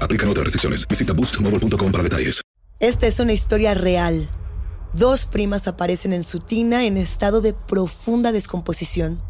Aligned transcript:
Aplican 0.00 0.28
otras 0.28 0.44
restricciones. 0.44 0.86
Visita 0.88 1.12
boostmobile.com 1.12 1.92
para 1.92 2.02
detalles. 2.02 2.42
Esta 2.80 3.06
es 3.06 3.18
una 3.18 3.32
historia 3.32 3.74
real. 3.74 4.28
Dos 4.92 5.26
primas 5.26 5.66
aparecen 5.66 6.12
en 6.12 6.22
su 6.22 6.40
tina 6.40 6.84
en 6.84 6.96
estado 6.96 7.40
de 7.40 7.52
profunda 7.52 8.32
descomposición. 8.32 9.20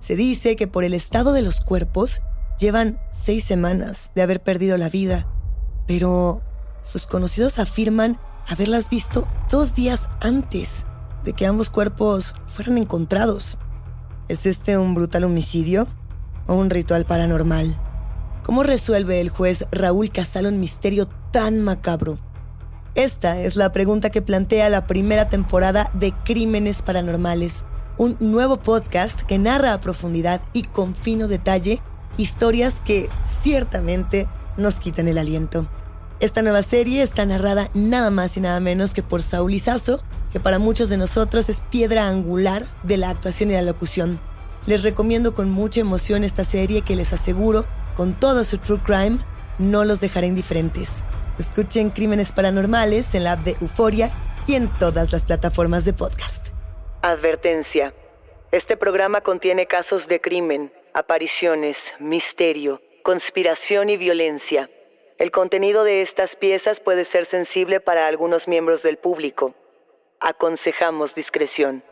Se 0.00 0.16
dice 0.16 0.56
que 0.56 0.66
por 0.66 0.84
el 0.84 0.94
estado 0.94 1.32
de 1.32 1.42
los 1.42 1.60
cuerpos 1.60 2.22
llevan 2.58 3.00
seis 3.12 3.44
semanas 3.44 4.12
de 4.14 4.22
haber 4.22 4.42
perdido 4.42 4.76
la 4.78 4.88
vida, 4.88 5.28
pero 5.86 6.42
sus 6.82 7.06
conocidos 7.06 7.58
afirman 7.58 8.18
haberlas 8.48 8.90
visto 8.90 9.26
dos 9.50 9.74
días 9.74 10.08
antes 10.20 10.84
de 11.24 11.32
que 11.32 11.46
ambos 11.46 11.70
cuerpos 11.70 12.34
fueran 12.48 12.78
encontrados. 12.78 13.58
¿Es 14.28 14.44
este 14.44 14.76
un 14.76 14.94
brutal 14.94 15.24
homicidio 15.24 15.86
o 16.46 16.54
un 16.54 16.70
ritual 16.70 17.04
paranormal? 17.04 17.87
¿Cómo 18.48 18.62
resuelve 18.62 19.20
el 19.20 19.28
juez 19.28 19.66
Raúl 19.70 20.10
Casal 20.10 20.46
un 20.46 20.58
misterio 20.58 21.06
tan 21.32 21.60
macabro? 21.60 22.18
Esta 22.94 23.38
es 23.42 23.56
la 23.56 23.72
pregunta 23.72 24.08
que 24.08 24.22
plantea 24.22 24.70
la 24.70 24.86
primera 24.86 25.28
temporada 25.28 25.90
de 25.92 26.14
Crímenes 26.24 26.80
Paranormales, 26.80 27.56
un 27.98 28.16
nuevo 28.20 28.56
podcast 28.56 29.20
que 29.24 29.36
narra 29.36 29.74
a 29.74 29.82
profundidad 29.82 30.40
y 30.54 30.62
con 30.62 30.94
fino 30.94 31.28
detalle 31.28 31.78
historias 32.16 32.76
que 32.86 33.10
ciertamente 33.42 34.26
nos 34.56 34.76
quitan 34.76 35.08
el 35.08 35.18
aliento. 35.18 35.68
Esta 36.18 36.40
nueva 36.40 36.62
serie 36.62 37.02
está 37.02 37.26
narrada 37.26 37.68
nada 37.74 38.10
más 38.10 38.38
y 38.38 38.40
nada 38.40 38.60
menos 38.60 38.94
que 38.94 39.02
por 39.02 39.20
Saúl 39.20 39.52
Izazo, 39.52 40.00
que 40.32 40.40
para 40.40 40.58
muchos 40.58 40.88
de 40.88 40.96
nosotros 40.96 41.50
es 41.50 41.60
piedra 41.60 42.08
angular 42.08 42.64
de 42.82 42.96
la 42.96 43.10
actuación 43.10 43.50
y 43.50 43.52
la 43.52 43.62
locución. 43.62 44.18
Les 44.64 44.82
recomiendo 44.82 45.34
con 45.34 45.50
mucha 45.50 45.80
emoción 45.80 46.24
esta 46.24 46.44
serie 46.44 46.80
que 46.80 46.96
les 46.96 47.12
aseguro, 47.12 47.66
con 47.98 48.14
todo 48.14 48.44
su 48.44 48.58
true 48.58 48.78
crime, 48.78 49.18
no 49.58 49.84
los 49.84 50.00
dejará 50.00 50.24
indiferentes. 50.24 50.88
Escuchen 51.36 51.90
Crímenes 51.90 52.30
Paranormales 52.30 53.12
en 53.16 53.24
la 53.24 53.32
app 53.32 53.40
de 53.40 53.56
Euforia 53.60 54.08
y 54.46 54.54
en 54.54 54.68
todas 54.78 55.10
las 55.10 55.24
plataformas 55.24 55.84
de 55.84 55.92
podcast. 55.94 56.46
Advertencia. 57.02 57.92
Este 58.52 58.76
programa 58.76 59.22
contiene 59.22 59.66
casos 59.66 60.06
de 60.06 60.20
crimen, 60.20 60.72
apariciones, 60.94 61.92
misterio, 61.98 62.80
conspiración 63.02 63.90
y 63.90 63.96
violencia. 63.96 64.70
El 65.18 65.32
contenido 65.32 65.82
de 65.82 66.02
estas 66.02 66.36
piezas 66.36 66.78
puede 66.78 67.04
ser 67.04 67.26
sensible 67.26 67.80
para 67.80 68.06
algunos 68.06 68.46
miembros 68.46 68.84
del 68.84 68.98
público. 68.98 69.56
Aconsejamos 70.20 71.16
discreción. 71.16 71.82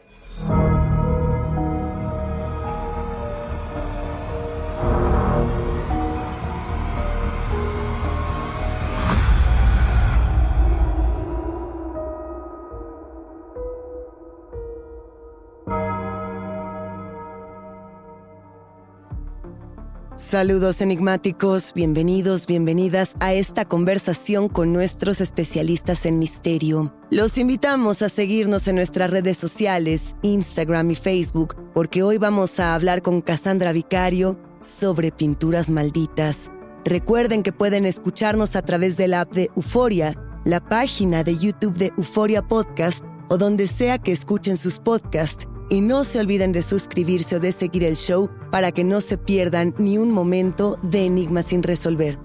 Saludos 20.36 20.82
enigmáticos, 20.82 21.72
bienvenidos, 21.72 22.46
bienvenidas 22.46 23.14
a 23.20 23.32
esta 23.32 23.64
conversación 23.64 24.50
con 24.50 24.70
nuestros 24.70 25.22
especialistas 25.22 26.04
en 26.04 26.18
misterio. 26.18 26.92
Los 27.10 27.38
invitamos 27.38 28.02
a 28.02 28.10
seguirnos 28.10 28.68
en 28.68 28.74
nuestras 28.74 29.10
redes 29.10 29.38
sociales, 29.38 30.14
Instagram 30.20 30.90
y 30.90 30.94
Facebook, 30.94 31.56
porque 31.72 32.02
hoy 32.02 32.18
vamos 32.18 32.60
a 32.60 32.74
hablar 32.74 33.00
con 33.00 33.22
Cassandra 33.22 33.72
Vicario 33.72 34.38
sobre 34.60 35.10
pinturas 35.10 35.70
malditas. 35.70 36.50
Recuerden 36.84 37.42
que 37.42 37.52
pueden 37.52 37.86
escucharnos 37.86 38.56
a 38.56 38.62
través 38.62 38.98
de 38.98 39.08
la 39.08 39.22
app 39.22 39.32
de 39.32 39.50
Euforia, 39.56 40.14
la 40.44 40.60
página 40.60 41.24
de 41.24 41.38
YouTube 41.38 41.78
de 41.78 41.94
Euforia 41.96 42.46
Podcast 42.46 43.02
o 43.30 43.38
donde 43.38 43.66
sea 43.66 43.96
que 43.96 44.12
escuchen 44.12 44.58
sus 44.58 44.80
podcasts 44.80 45.48
y 45.68 45.80
no 45.80 46.04
se 46.04 46.20
olviden 46.20 46.52
de 46.52 46.62
suscribirse 46.62 47.36
o 47.36 47.40
de 47.40 47.52
seguir 47.52 47.84
el 47.84 47.96
show 47.96 48.30
para 48.50 48.72
que 48.72 48.84
no 48.84 49.00
se 49.00 49.18
pierdan 49.18 49.74
ni 49.78 49.98
un 49.98 50.10
momento 50.10 50.78
de 50.82 51.06
enigmas 51.06 51.46
sin 51.46 51.62
resolver. 51.62 52.18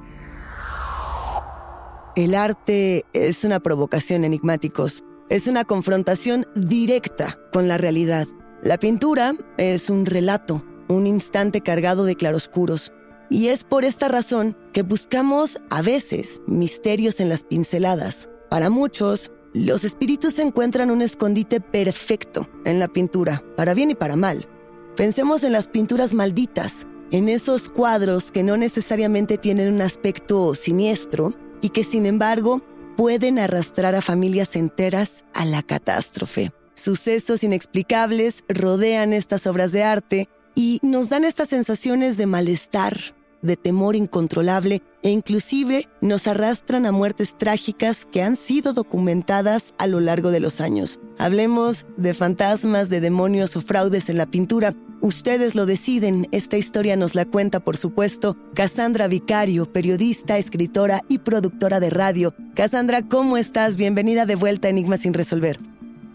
El 2.16 2.36
arte 2.36 3.06
es 3.14 3.46
una 3.46 3.62
provocación 3.62 4.26
enigmáticos. 4.26 5.04
Es 5.30 5.48
una 5.48 5.64
confrontación 5.64 6.46
directa 6.56 7.40
con 7.54 7.70
la 7.70 7.78
realidad. 7.78 8.28
La 8.62 8.78
pintura 8.78 9.34
es 9.58 9.90
un 9.90 10.06
relato, 10.06 10.62
un 10.90 11.08
instante 11.08 11.62
cargado 11.62 12.04
de 12.04 12.18
claroscuros. 12.18 12.92
Y 13.30 13.48
es 13.48 13.64
por 13.64 13.86
esta 13.86 14.10
razón 14.10 14.58
que 14.74 14.82
buscamos 14.82 15.62
a 15.70 15.82
veces 15.82 16.42
misterios 16.48 17.22
en 17.22 17.30
las 17.30 17.44
pinceladas. 17.44 18.30
Para 18.50 18.70
muchos, 18.70 19.32
los 19.54 19.84
espíritus 19.84 20.40
encuentran 20.40 20.92
un 20.92 21.02
escondite 21.02 21.60
perfecto 21.60 22.50
en 22.64 22.80
la 22.80 22.88
pintura, 22.88 23.44
para 23.58 23.74
bien 23.74 23.92
y 23.92 23.96
para 23.96 24.16
mal. 24.16 24.48
Pensemos 24.96 25.44
en 25.44 25.52
las 25.52 25.68
pinturas 25.68 26.14
malditas, 26.14 26.88
en 27.12 27.28
esos 27.28 27.70
cuadros 27.70 28.32
que 28.32 28.44
no 28.44 28.56
necesariamente 28.56 29.38
tienen 29.38 29.74
un 29.74 29.82
aspecto 29.82 30.56
siniestro 30.56 31.34
y 31.62 31.70
que 31.70 31.84
sin 31.84 32.06
embargo 32.06 32.62
pueden 32.96 33.40
arrastrar 33.40 33.96
a 33.96 34.02
familias 34.02 34.56
enteras 34.56 35.26
a 35.34 35.46
la 35.46 35.64
catástrofe. 35.64 36.54
Sucesos 36.74 37.44
inexplicables 37.44 38.44
rodean 38.48 39.12
estas 39.12 39.48
obras 39.48 39.72
de 39.72 39.84
arte 39.84 40.30
y 40.56 40.80
nos 40.82 41.10
dan 41.10 41.26
estas 41.26 41.50
sensaciones 41.50 42.18
de 42.18 42.26
malestar, 42.26 43.16
de 43.42 43.58
temor 43.58 43.96
incontrolable 43.96 44.82
e 45.04 45.10
inclusive 45.10 45.88
nos 46.02 46.28
arrastran 46.28 46.86
a 46.86 46.92
muertes 46.92 47.38
trágicas 47.38 48.06
que 48.06 48.22
han 48.22 48.36
sido 48.36 48.74
documentadas 48.74 49.74
a 49.78 49.88
lo 49.88 50.00
largo 50.00 50.32
de 50.32 50.40
los 50.40 50.62
años. 50.62 51.00
Hablemos 51.18 51.88
de 51.98 52.14
fantasmas, 52.14 52.90
de 52.90 53.02
demonios 53.02 53.56
o 53.56 53.62
fraudes 53.62 54.10
en 54.10 54.18
la 54.18 54.26
pintura. 54.26 54.76
Ustedes 55.02 55.56
lo 55.56 55.66
deciden, 55.66 56.28
esta 56.32 56.58
historia 56.58 56.96
nos 56.96 57.16
la 57.16 57.26
cuenta 57.26 57.60
por 57.60 57.78
supuesto 57.78 58.38
Cassandra 58.54 59.08
Vicario, 59.08 59.66
periodista, 59.72 60.38
escritora 60.38 61.02
y 61.08 61.20
productora 61.20 61.80
de 61.80 61.90
radio. 61.90 62.36
Cassandra, 62.54 63.08
¿cómo 63.08 63.38
estás? 63.38 63.76
Bienvenida 63.76 64.26
de 64.26 64.36
vuelta 64.36 64.68
a 64.68 64.72
Enigma 64.72 64.98
sin 64.98 65.14
resolver. 65.14 65.60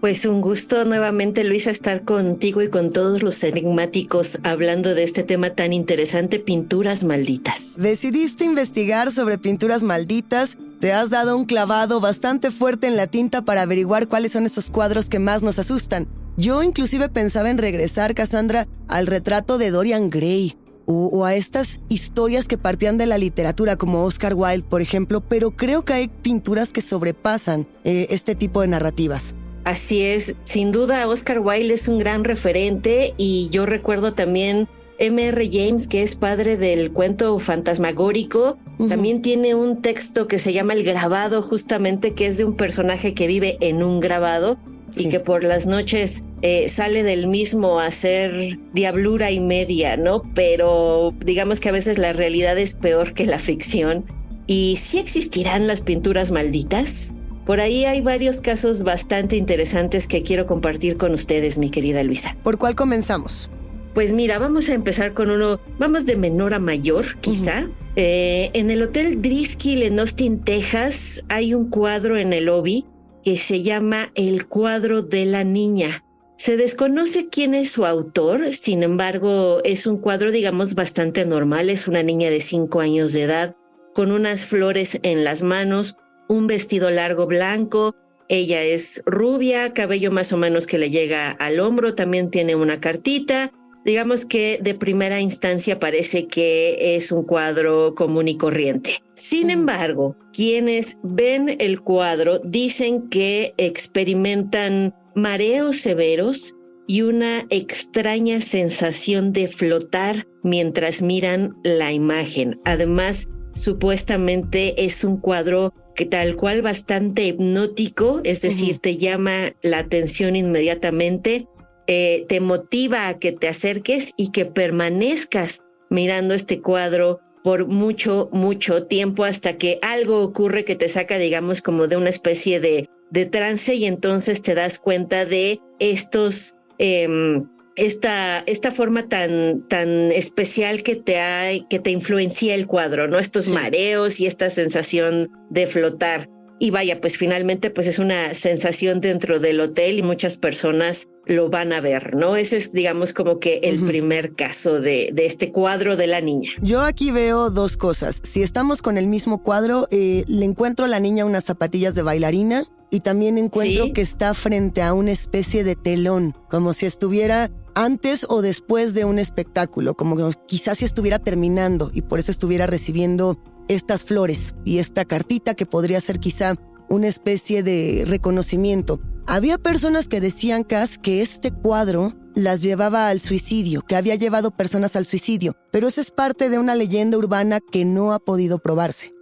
Pues 0.00 0.26
un 0.26 0.42
gusto 0.42 0.84
nuevamente, 0.84 1.42
Luisa, 1.42 1.70
estar 1.70 2.04
contigo 2.04 2.62
y 2.62 2.68
con 2.68 2.92
todos 2.92 3.22
los 3.22 3.42
enigmáticos 3.42 4.38
hablando 4.42 4.94
de 4.94 5.02
este 5.02 5.22
tema 5.22 5.50
tan 5.50 5.72
interesante, 5.72 6.38
pinturas 6.38 7.02
malditas. 7.02 7.76
Decidiste 7.78 8.44
investigar 8.44 9.10
sobre 9.10 9.38
pinturas 9.38 9.82
malditas, 9.82 10.58
te 10.80 10.92
has 10.92 11.08
dado 11.08 11.36
un 11.36 11.46
clavado 11.46 12.00
bastante 12.00 12.50
fuerte 12.50 12.86
en 12.86 12.96
la 12.96 13.06
tinta 13.06 13.42
para 13.42 13.62
averiguar 13.62 14.06
cuáles 14.06 14.32
son 14.32 14.44
estos 14.44 14.68
cuadros 14.68 15.08
que 15.08 15.18
más 15.18 15.42
nos 15.42 15.58
asustan. 15.58 16.06
Yo 16.36 16.62
inclusive 16.62 17.08
pensaba 17.08 17.48
en 17.48 17.56
regresar, 17.56 18.14
Cassandra, 18.14 18.68
al 18.88 19.06
retrato 19.06 19.56
de 19.56 19.70
Dorian 19.70 20.10
Gray. 20.10 20.56
O, 20.88 21.24
a 21.24 21.34
estas 21.34 21.80
historias 21.88 22.46
que 22.46 22.58
partían 22.58 22.96
de 22.96 23.06
la 23.06 23.18
literatura, 23.18 23.74
como 23.74 24.04
Oscar 24.04 24.34
Wilde, 24.34 24.68
por 24.68 24.80
ejemplo, 24.80 25.20
pero 25.20 25.50
creo 25.50 25.84
que 25.84 25.94
hay 25.94 26.06
pinturas 26.06 26.72
que 26.72 26.80
sobrepasan 26.80 27.66
eh, 27.82 28.06
este 28.10 28.36
tipo 28.36 28.60
de 28.60 28.68
narrativas. 28.68 29.34
Así 29.66 30.02
es, 30.02 30.36
sin 30.44 30.70
duda 30.70 31.08
Oscar 31.08 31.40
Wilde 31.40 31.74
es 31.74 31.88
un 31.88 31.98
gran 31.98 32.22
referente 32.22 33.14
y 33.16 33.48
yo 33.50 33.66
recuerdo 33.66 34.14
también 34.14 34.68
M.R. 35.00 35.50
James, 35.52 35.88
que 35.88 36.04
es 36.04 36.14
padre 36.14 36.56
del 36.56 36.92
cuento 36.92 37.36
fantasmagórico, 37.40 38.58
también 38.88 39.22
tiene 39.22 39.56
un 39.56 39.82
texto 39.82 40.28
que 40.28 40.38
se 40.38 40.52
llama 40.52 40.74
El 40.74 40.84
grabado, 40.84 41.42
justamente 41.42 42.14
que 42.14 42.26
es 42.26 42.38
de 42.38 42.44
un 42.44 42.56
personaje 42.56 43.12
que 43.12 43.26
vive 43.26 43.58
en 43.60 43.82
un 43.82 43.98
grabado 43.98 44.56
y 44.94 45.08
que 45.08 45.18
por 45.18 45.42
las 45.42 45.66
noches 45.66 46.22
eh, 46.42 46.68
sale 46.68 47.02
del 47.02 47.26
mismo 47.26 47.80
a 47.80 47.86
hacer 47.86 48.60
diablura 48.72 49.32
y 49.32 49.40
media, 49.40 49.96
¿no? 49.96 50.22
Pero 50.36 51.12
digamos 51.24 51.58
que 51.58 51.70
a 51.70 51.72
veces 51.72 51.98
la 51.98 52.12
realidad 52.12 52.56
es 52.56 52.74
peor 52.74 53.14
que 53.14 53.26
la 53.26 53.40
ficción. 53.40 54.04
¿Y 54.46 54.78
si 54.80 55.00
existirán 55.00 55.66
las 55.66 55.80
pinturas 55.80 56.30
malditas? 56.30 57.12
Por 57.46 57.60
ahí 57.60 57.84
hay 57.84 58.00
varios 58.00 58.40
casos 58.40 58.82
bastante 58.82 59.36
interesantes 59.36 60.08
que 60.08 60.24
quiero 60.24 60.46
compartir 60.46 60.96
con 60.96 61.14
ustedes, 61.14 61.58
mi 61.58 61.70
querida 61.70 62.02
Luisa. 62.02 62.36
¿Por 62.42 62.58
cuál 62.58 62.74
comenzamos? 62.74 63.48
Pues 63.94 64.12
mira, 64.12 64.40
vamos 64.40 64.68
a 64.68 64.74
empezar 64.74 65.14
con 65.14 65.30
uno, 65.30 65.60
vamos 65.78 66.06
de 66.06 66.16
menor 66.16 66.54
a 66.54 66.58
mayor, 66.58 67.16
quizá. 67.20 67.68
Eh, 67.94 68.50
en 68.52 68.70
el 68.70 68.82
Hotel 68.82 69.22
Driskill 69.22 69.84
en 69.84 70.00
Austin, 70.00 70.40
Texas, 70.40 71.24
hay 71.28 71.54
un 71.54 71.70
cuadro 71.70 72.18
en 72.18 72.32
el 72.32 72.46
lobby 72.46 72.84
que 73.24 73.38
se 73.38 73.62
llama 73.62 74.10
El 74.16 74.48
cuadro 74.48 75.02
de 75.02 75.24
la 75.24 75.44
niña. 75.44 76.04
Se 76.36 76.56
desconoce 76.56 77.28
quién 77.28 77.54
es 77.54 77.70
su 77.70 77.86
autor, 77.86 78.54
sin 78.54 78.82
embargo, 78.82 79.60
es 79.64 79.86
un 79.86 79.98
cuadro, 79.98 80.32
digamos, 80.32 80.74
bastante 80.74 81.24
normal. 81.24 81.70
Es 81.70 81.86
una 81.86 82.02
niña 82.02 82.28
de 82.28 82.40
cinco 82.40 82.80
años 82.80 83.12
de 83.12 83.22
edad, 83.22 83.56
con 83.94 84.12
unas 84.12 84.44
flores 84.44 84.98
en 85.02 85.24
las 85.24 85.42
manos, 85.42 85.96
un 86.28 86.46
vestido 86.46 86.90
largo 86.90 87.26
blanco. 87.26 87.94
Ella 88.28 88.62
es 88.62 89.02
rubia, 89.06 89.72
cabello 89.72 90.10
más 90.10 90.32
o 90.32 90.36
menos 90.36 90.66
que 90.66 90.78
le 90.78 90.90
llega 90.90 91.30
al 91.30 91.60
hombro, 91.60 91.94
también 91.94 92.30
tiene 92.30 92.56
una 92.56 92.80
cartita. 92.80 93.52
Digamos 93.84 94.26
que 94.26 94.58
de 94.60 94.74
primera 94.74 95.20
instancia 95.20 95.78
parece 95.78 96.26
que 96.26 96.96
es 96.96 97.12
un 97.12 97.22
cuadro 97.22 97.94
común 97.94 98.26
y 98.26 98.36
corriente. 98.36 99.00
Sin 99.14 99.48
embargo, 99.48 100.16
quienes 100.32 100.98
ven 101.04 101.56
el 101.60 101.80
cuadro 101.80 102.40
dicen 102.40 103.08
que 103.08 103.54
experimentan 103.58 104.92
mareos 105.14 105.76
severos 105.76 106.56
y 106.88 107.02
una 107.02 107.46
extraña 107.48 108.40
sensación 108.40 109.32
de 109.32 109.46
flotar 109.46 110.26
mientras 110.42 111.00
miran 111.00 111.56
la 111.62 111.92
imagen. 111.92 112.58
Además, 112.64 113.28
supuestamente 113.56 114.84
es 114.84 115.02
un 115.02 115.16
cuadro 115.16 115.72
que 115.94 116.04
tal 116.04 116.36
cual 116.36 116.62
bastante 116.62 117.24
hipnótico, 117.24 118.20
es 118.22 118.42
decir, 118.42 118.78
te 118.78 118.98
llama 118.98 119.54
la 119.62 119.78
atención 119.78 120.36
inmediatamente, 120.36 121.48
eh, 121.86 122.26
te 122.28 122.40
motiva 122.40 123.08
a 123.08 123.18
que 123.18 123.32
te 123.32 123.48
acerques 123.48 124.12
y 124.16 124.30
que 124.30 124.44
permanezcas 124.44 125.62
mirando 125.88 126.34
este 126.34 126.60
cuadro 126.60 127.20
por 127.42 127.66
mucho, 127.66 128.28
mucho 128.32 128.86
tiempo 128.86 129.24
hasta 129.24 129.56
que 129.56 129.78
algo 129.80 130.20
ocurre 130.20 130.64
que 130.64 130.74
te 130.74 130.88
saca, 130.88 131.16
digamos, 131.16 131.62
como 131.62 131.86
de 131.86 131.96
una 131.96 132.10
especie 132.10 132.60
de, 132.60 132.90
de 133.10 133.24
trance 133.24 133.74
y 133.74 133.86
entonces 133.86 134.42
te 134.42 134.54
das 134.54 134.78
cuenta 134.78 135.24
de 135.24 135.60
estos... 135.78 136.54
Em, 136.78 137.38
esta, 137.76 138.40
esta 138.40 138.70
forma 138.70 139.08
tan, 139.08 139.66
tan 139.68 140.10
especial 140.10 140.82
que 140.82 140.96
te, 140.96 141.18
hay, 141.18 141.66
que 141.68 141.78
te 141.78 141.90
influencia 141.90 142.54
el 142.54 142.66
cuadro, 142.66 143.06
¿no? 143.06 143.18
Estos 143.18 143.48
mareos 143.48 144.18
y 144.18 144.26
esta 144.26 144.50
sensación 144.50 145.30
de 145.50 145.66
flotar. 145.66 146.28
Y 146.58 146.70
vaya, 146.70 147.02
pues 147.02 147.18
finalmente 147.18 147.68
pues 147.68 147.86
es 147.86 147.98
una 147.98 148.32
sensación 148.32 149.02
dentro 149.02 149.40
del 149.40 149.60
hotel 149.60 149.98
y 149.98 150.02
muchas 150.02 150.36
personas 150.36 151.06
lo 151.26 151.50
van 151.50 151.74
a 151.74 151.82
ver, 151.82 152.14
¿no? 152.14 152.34
Ese 152.34 152.56
es, 152.56 152.72
digamos, 152.72 153.12
como 153.12 153.40
que 153.40 153.60
el 153.64 153.84
primer 153.84 154.34
caso 154.34 154.80
de, 154.80 155.10
de, 155.12 155.26
este 155.26 155.52
cuadro 155.52 155.96
de 155.96 156.06
la 156.06 156.22
niña. 156.22 156.52
Yo 156.62 156.80
aquí 156.80 157.10
veo 157.10 157.50
dos 157.50 157.76
cosas. 157.76 158.22
Si 158.24 158.42
estamos 158.42 158.80
con 158.80 158.96
el 158.96 159.06
mismo 159.06 159.42
cuadro, 159.42 159.86
eh, 159.90 160.24
le 160.28 160.46
encuentro 160.46 160.86
a 160.86 160.88
la 160.88 161.00
niña 161.00 161.26
unas 161.26 161.44
zapatillas 161.44 161.94
de 161.94 162.02
bailarina 162.02 162.64
y 162.90 163.00
también 163.00 163.36
encuentro 163.36 163.92
que 163.92 164.00
está 164.00 164.32
frente 164.32 164.80
a 164.80 164.94
una 164.94 165.10
especie 165.10 165.62
de 165.62 165.74
telón, 165.74 166.34
como 166.48 166.72
si 166.72 166.86
estuviera 166.86 167.50
antes 167.76 168.24
o 168.28 168.40
después 168.40 168.94
de 168.94 169.04
un 169.04 169.18
espectáculo, 169.18 169.94
como 169.94 170.16
que 170.16 170.36
quizás 170.46 170.78
si 170.78 170.86
estuviera 170.86 171.18
terminando 171.18 171.90
y 171.92 172.00
por 172.00 172.18
eso 172.18 172.30
estuviera 172.30 172.66
recibiendo 172.66 173.38
estas 173.68 174.02
flores 174.02 174.54
y 174.64 174.78
esta 174.78 175.04
cartita 175.04 175.54
que 175.54 175.66
podría 175.66 176.00
ser 176.00 176.18
quizá 176.18 176.56
una 176.88 177.06
especie 177.06 177.62
de 177.62 178.04
reconocimiento. 178.06 178.98
Había 179.26 179.58
personas 179.58 180.08
que 180.08 180.22
decían, 180.22 180.64
Cas, 180.64 180.96
que 180.96 181.20
este 181.20 181.50
cuadro 181.50 182.14
las 182.34 182.62
llevaba 182.62 183.08
al 183.08 183.20
suicidio, 183.20 183.82
que 183.82 183.96
había 183.96 184.14
llevado 184.14 184.52
personas 184.52 184.96
al 184.96 185.04
suicidio, 185.04 185.54
pero 185.70 185.88
eso 185.88 186.00
es 186.00 186.10
parte 186.10 186.48
de 186.48 186.58
una 186.58 186.74
leyenda 186.76 187.18
urbana 187.18 187.60
que 187.60 187.84
no 187.84 188.12
ha 188.12 188.20
podido 188.20 188.58
probarse. 188.58 189.12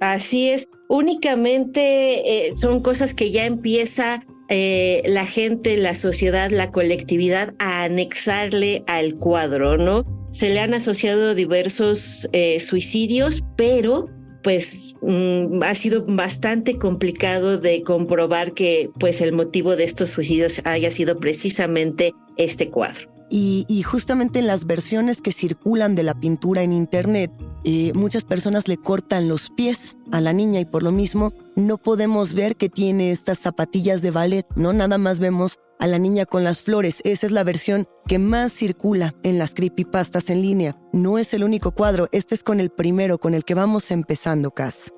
Así 0.00 0.50
es, 0.50 0.68
únicamente 0.88 2.46
eh, 2.46 2.54
son 2.56 2.80
cosas 2.80 3.12
que 3.12 3.32
ya 3.32 3.46
empieza 3.46 4.24
eh, 4.48 5.02
la 5.06 5.26
gente, 5.26 5.76
la 5.76 5.94
sociedad, 5.94 6.50
la 6.50 6.70
colectividad 6.70 7.54
a 7.58 7.84
anexarle 7.84 8.84
al 8.86 9.14
cuadro, 9.14 9.78
¿no? 9.78 10.04
Se 10.32 10.50
le 10.50 10.60
han 10.60 10.74
asociado 10.74 11.34
diversos 11.34 12.28
eh, 12.32 12.60
suicidios, 12.60 13.44
pero 13.56 14.08
pues 14.42 14.94
mm, 15.00 15.62
ha 15.62 15.74
sido 15.74 16.04
bastante 16.06 16.78
complicado 16.78 17.56
de 17.58 17.82
comprobar 17.82 18.52
que 18.52 18.90
pues 19.00 19.20
el 19.20 19.32
motivo 19.32 19.74
de 19.76 19.84
estos 19.84 20.10
suicidios 20.10 20.60
haya 20.64 20.90
sido 20.90 21.18
precisamente 21.18 22.12
este 22.36 22.68
cuadro. 22.68 23.13
Y, 23.30 23.82
justamente 23.82 24.38
en 24.38 24.46
las 24.46 24.66
versiones 24.66 25.20
que 25.20 25.32
circulan 25.32 25.94
de 25.94 26.02
la 26.02 26.14
pintura 26.14 26.62
en 26.62 26.72
internet, 26.72 27.32
eh, 27.64 27.92
muchas 27.94 28.24
personas 28.24 28.68
le 28.68 28.76
cortan 28.76 29.28
los 29.28 29.50
pies 29.50 29.96
a 30.12 30.20
la 30.20 30.32
niña 30.32 30.60
y 30.60 30.64
por 30.64 30.82
lo 30.82 30.92
mismo 30.92 31.32
no 31.56 31.78
podemos 31.78 32.34
ver 32.34 32.56
que 32.56 32.68
tiene 32.68 33.10
estas 33.10 33.38
zapatillas 33.38 34.02
de 34.02 34.10
ballet, 34.10 34.46
¿no? 34.54 34.72
Nada 34.72 34.98
más 34.98 35.18
vemos 35.18 35.58
a 35.78 35.86
la 35.86 35.98
niña 35.98 36.26
con 36.26 36.44
las 36.44 36.62
flores. 36.62 37.00
Esa 37.04 37.26
es 37.26 37.32
la 37.32 37.44
versión 37.44 37.88
que 38.06 38.18
más 38.18 38.52
circula 38.52 39.14
en 39.22 39.38
las 39.38 39.54
creepypastas 39.54 40.30
en 40.30 40.42
línea. 40.42 40.76
No 40.92 41.18
es 41.18 41.34
el 41.34 41.44
único 41.44 41.72
cuadro, 41.72 42.08
este 42.12 42.34
es 42.34 42.42
con 42.42 42.60
el 42.60 42.70
primero, 42.70 43.18
con 43.18 43.34
el 43.34 43.44
que 43.44 43.54
vamos 43.54 43.90
empezando, 43.90 44.50
Cass. 44.50 44.92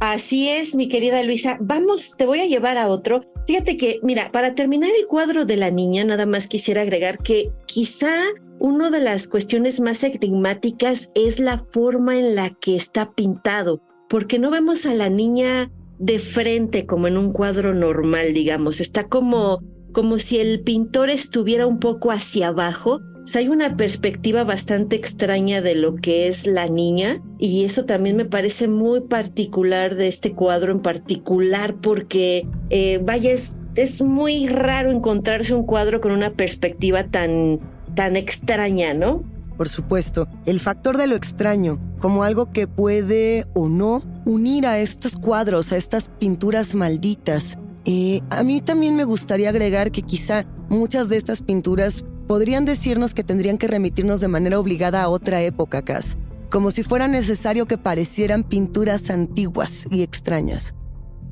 Así 0.00 0.48
es, 0.48 0.76
mi 0.76 0.88
querida 0.88 1.22
Luisa. 1.24 1.56
Vamos, 1.60 2.14
te 2.16 2.24
voy 2.24 2.38
a 2.40 2.46
llevar 2.46 2.78
a 2.78 2.86
otro. 2.86 3.22
Fíjate 3.46 3.76
que, 3.76 3.98
mira, 4.02 4.30
para 4.30 4.54
terminar 4.54 4.90
el 4.96 5.06
cuadro 5.06 5.44
de 5.44 5.56
la 5.56 5.70
niña, 5.70 6.04
nada 6.04 6.24
más 6.24 6.46
quisiera 6.46 6.82
agregar 6.82 7.18
que 7.18 7.50
quizá 7.66 8.14
una 8.60 8.90
de 8.90 9.00
las 9.00 9.26
cuestiones 9.26 9.80
más 9.80 10.04
enigmáticas 10.04 11.10
es 11.14 11.40
la 11.40 11.64
forma 11.72 12.16
en 12.16 12.36
la 12.36 12.50
que 12.50 12.76
está 12.76 13.12
pintado, 13.12 13.82
porque 14.08 14.38
no 14.38 14.50
vemos 14.50 14.86
a 14.86 14.94
la 14.94 15.08
niña 15.08 15.72
de 15.98 16.20
frente 16.20 16.86
como 16.86 17.08
en 17.08 17.16
un 17.16 17.32
cuadro 17.32 17.74
normal, 17.74 18.34
digamos. 18.34 18.80
Está 18.80 19.08
como, 19.08 19.62
como 19.92 20.18
si 20.18 20.38
el 20.38 20.62
pintor 20.62 21.10
estuviera 21.10 21.66
un 21.66 21.80
poco 21.80 22.12
hacia 22.12 22.48
abajo 22.48 23.00
hay 23.36 23.48
una 23.48 23.76
perspectiva 23.76 24.44
bastante 24.44 24.96
extraña 24.96 25.60
de 25.60 25.74
lo 25.74 25.96
que 25.96 26.28
es 26.28 26.46
la 26.46 26.66
niña 26.66 27.20
y 27.38 27.64
eso 27.64 27.84
también 27.84 28.16
me 28.16 28.24
parece 28.24 28.68
muy 28.68 29.00
particular 29.00 29.94
de 29.94 30.08
este 30.08 30.32
cuadro 30.32 30.72
en 30.72 30.80
particular 30.80 31.74
porque, 31.76 32.46
eh, 32.70 33.00
vaya, 33.02 33.32
es, 33.32 33.56
es, 33.74 34.00
muy 34.00 34.46
raro 34.48 34.90
encontrarse 34.90 35.54
un 35.54 35.64
cuadro 35.64 36.00
con 36.00 36.12
una 36.12 36.30
perspectiva 36.30 37.04
tan, 37.04 37.60
tan 37.94 38.16
extraña, 38.16 38.94
¿no? 38.94 39.24
por 39.58 39.68
supuesto, 39.68 40.28
el 40.46 40.60
factor 40.60 40.96
de 40.96 41.08
lo 41.08 41.16
extraño, 41.16 41.80
como 41.98 42.22
algo 42.22 42.52
que 42.52 42.68
puede 42.68 43.44
o 43.54 43.68
no 43.68 44.04
unir 44.24 44.66
a 44.66 44.78
estos 44.78 45.16
cuadros, 45.16 45.72
a 45.72 45.76
estas 45.76 46.10
pinturas 46.20 46.76
malditas. 46.76 47.58
Eh, 47.84 48.20
a 48.30 48.44
mí 48.44 48.60
también 48.60 48.94
me 48.94 49.02
gustaría 49.02 49.48
agregar 49.48 49.90
que 49.90 50.02
quizá 50.02 50.44
muchas 50.68 51.08
de 51.08 51.16
estas 51.16 51.42
pinturas 51.42 52.04
podrían 52.28 52.66
decirnos 52.66 53.14
que 53.14 53.24
tendrían 53.24 53.58
que 53.58 53.66
remitirnos 53.66 54.20
de 54.20 54.28
manera 54.28 54.60
obligada 54.60 55.02
a 55.02 55.08
otra 55.08 55.42
época, 55.42 55.82
Cass, 55.82 56.18
como 56.50 56.70
si 56.70 56.84
fuera 56.84 57.08
necesario 57.08 57.66
que 57.66 57.78
parecieran 57.78 58.44
pinturas 58.44 59.10
antiguas 59.10 59.86
y 59.90 60.02
extrañas. 60.02 60.74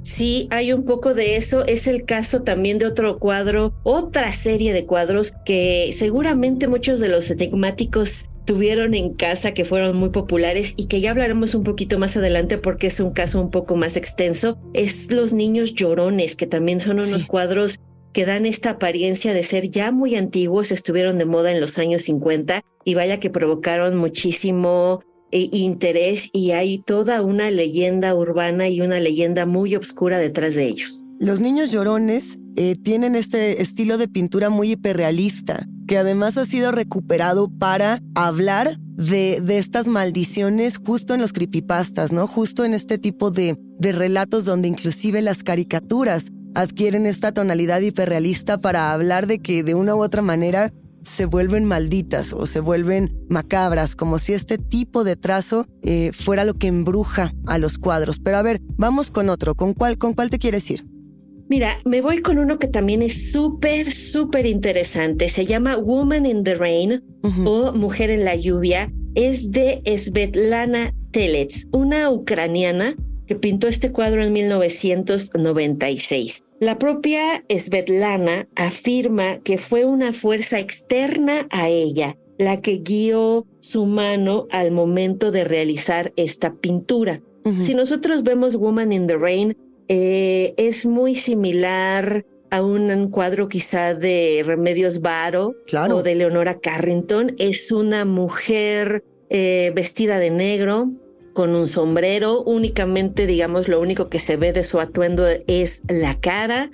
Sí, 0.03 0.49
hay 0.51 0.73
un 0.73 0.85
poco 0.85 1.15
de 1.15 1.37
eso. 1.37 1.67
Es 1.67 1.87
el 1.87 2.05
caso 2.05 2.43
también 2.43 2.79
de 2.79 2.87
otro 2.87 3.19
cuadro, 3.19 3.75
otra 3.83 4.33
serie 4.33 4.73
de 4.73 4.87
cuadros 4.87 5.35
que 5.45 5.93
seguramente 5.93 6.69
muchos 6.69 7.01
de 7.01 7.09
los 7.09 7.31
enigmáticos 7.31 8.25
tuvieron 8.47 8.95
en 8.95 9.13
casa 9.13 9.53
que 9.53 9.65
fueron 9.65 9.97
muy 9.97 10.11
populares 10.11 10.75
y 10.77 10.87
que 10.87 11.01
ya 11.01 11.11
hablaremos 11.11 11.55
un 11.55 11.65
poquito 11.65 11.99
más 11.99 12.17
adelante 12.17 12.57
porque 12.57 12.87
es 12.87 13.01
un 13.01 13.11
caso 13.11 13.41
un 13.41 13.51
poco 13.51 13.75
más 13.75 13.97
extenso, 13.97 14.57
es 14.73 15.11
Los 15.11 15.33
Niños 15.33 15.75
Llorones, 15.75 16.37
que 16.37 16.47
también 16.47 16.79
son 16.79 17.01
unos 17.01 17.27
cuadros 17.27 17.81
que 18.17 18.25
dan 18.25 18.47
esta 18.47 18.71
apariencia 18.71 19.35
de 19.35 19.45
ser 19.45 19.69
ya 19.69 19.91
muy 19.91 20.17
antiguos, 20.17 20.73
estuvieron 20.73 21.19
de 21.19 21.27
moda 21.27 21.53
en 21.53 21.61
los 21.61 21.77
años 21.77 22.05
50 22.05 22.63
y 22.83 22.95
vaya 22.95 23.21
que 23.21 23.29
provocaron 23.29 23.95
muchísimo 23.95 25.03
e 25.31 25.51
interés 25.53 26.31
y 26.33 26.53
hay 26.53 26.79
toda 26.79 27.21
una 27.21 27.51
leyenda 27.51 28.15
urbana 28.15 28.71
y 28.71 28.81
una 28.81 29.01
leyenda 29.01 29.45
muy 29.45 29.77
oscura 29.77 30.19
detrás 30.19 30.55
de 30.55 30.67
ellos. 30.67 31.05
Los 31.21 31.43
niños 31.43 31.71
llorones 31.73 32.39
eh, 32.57 32.77
tienen 32.83 33.17
este 33.17 33.61
estilo 33.61 33.99
de 33.99 34.09
pintura 34.09 34.49
muy 34.49 34.71
hiperrealista, 34.71 35.67
que 35.87 35.99
además 35.99 36.39
ha 36.39 36.47
sido 36.47 36.73
recuperado 36.73 37.51
para 37.51 38.01
hablar 38.15 38.79
de, 38.79 39.43
de, 39.43 39.59
estas 39.59 39.89
maldiciones 39.89 40.79
justo 40.79 41.13
en 41.13 41.21
los 41.21 41.35
creepypastas, 41.35 42.13
¿no? 42.13 42.27
Justo 42.27 42.65
en 42.65 42.73
este 42.73 42.97
tipo 42.97 43.31
de, 43.31 43.59
de 43.79 43.93
relatos 43.93 44.47
donde 44.47 44.69
inclusive 44.69 45.21
las 45.21 45.43
caricaturas 45.43 46.33
adquieren 46.57 47.05
esta 47.05 47.33
tonalidad 47.33 47.83
hiperrealista 47.83 48.57
para 48.57 48.93
hablar 48.93 49.27
de 49.27 49.41
que 49.41 49.63
de 49.63 49.75
una 49.75 49.95
u 49.95 50.03
otra 50.03 50.23
manera 50.23 50.73
se 51.05 51.27
vuelven 51.27 51.67
malditas 51.67 52.33
o 52.33 52.47
se 52.47 52.61
vuelven 52.61 53.15
macabras, 53.29 53.95
como 53.95 54.19
si 54.19 54.33
este 54.33 54.57
tipo 54.57 55.05
de 55.05 55.17
trazo 55.17 55.67
eh, 55.83 56.13
fuera 56.13 56.45
lo 56.45 56.55
que 56.55 56.67
embruja 56.67 57.35
a 57.47 57.59
los 57.59 57.77
cuadros. 57.77 58.19
Pero 58.19 58.39
a 58.39 58.43
ver, 58.43 58.61
vamos 58.77 59.11
con 59.11 59.29
otro. 59.29 59.55
¿Con 59.55 59.75
cuál, 59.75 59.99
con 59.99 60.15
cuál 60.15 60.31
te 60.31 60.39
quieres 60.39 60.69
ir? 60.71 60.87
Mira, 61.49 61.79
me 61.85 62.01
voy 62.01 62.23
con 62.23 62.39
uno 62.39 62.59
que 62.59 62.69
también 62.69 63.03
es 63.03 63.31
súper, 63.31 63.93
súper 63.93 64.47
interesante. 64.47 65.29
Se 65.29 65.45
llama 65.45 65.77
Woman 65.77 66.25
in 66.25 66.43
the 66.43 66.55
Rain 66.55 67.05
o 67.45 67.73
Mujer 67.73 68.11
en 68.11 68.25
la 68.25 68.35
Lluvia. 68.35 68.91
Es 69.15 69.53
de 69.53 69.83
Svetlana 69.85 70.95
Telets, 71.13 71.69
una 71.71 72.11
ucraniana 72.11 72.97
que 73.27 73.37
pintó 73.37 73.69
este 73.69 73.93
cuadro 73.93 74.25
en 74.25 74.33
1996. 74.33 76.46
La 76.61 76.79
propia 76.79 77.45
Svetlana 77.51 78.49
afirma 78.57 79.39
que 79.41 79.59
fue 79.59 79.85
una 79.85 80.13
fuerza 80.13 80.59
externa 80.59 81.47
a 81.51 81.69
ella 81.69 82.17
la 82.39 82.61
que 82.61 82.79
guió 82.79 83.47
su 83.61 83.87
mano 83.87 84.47
al 84.51 84.71
momento 84.71 85.31
de 85.31 85.45
realizar 85.45 86.13
esta 86.17 86.55
pintura. 86.55 87.23
Si 87.61 87.75
nosotros 87.75 88.25
vemos 88.25 88.57
Woman 88.57 88.93
in 88.93 89.07
the 89.07 89.17
Rain, 89.17 89.57
eh, 89.87 90.53
es 90.57 90.85
muy 90.85 91.15
similar 91.15 92.27
a 92.51 92.61
un 92.61 93.09
cuadro 93.09 93.49
quizá 93.49 93.95
de 93.95 94.43
Remedios 94.45 95.01
Varo 95.01 95.55
o 95.93 96.03
de 96.03 96.15
Leonora 96.17 96.59
Carrington. 96.59 97.37
Es 97.39 97.71
una 97.71 98.05
mujer 98.05 99.05
eh, 99.31 99.71
vestida 99.77 100.19
de 100.19 100.31
negro, 100.31 100.91
con 101.37 101.55
un 101.55 101.69
sombrero, 101.69 102.43
únicamente, 102.45 103.27
digamos, 103.27 103.69
lo 103.69 103.79
único 103.79 104.09
que 104.09 104.19
se 104.19 104.39
ve 104.39 104.55
de 104.55 104.65
su 104.65 104.81
atuendo 104.81 105.27
es 105.47 105.83
la 105.87 106.19
cara, 106.19 106.71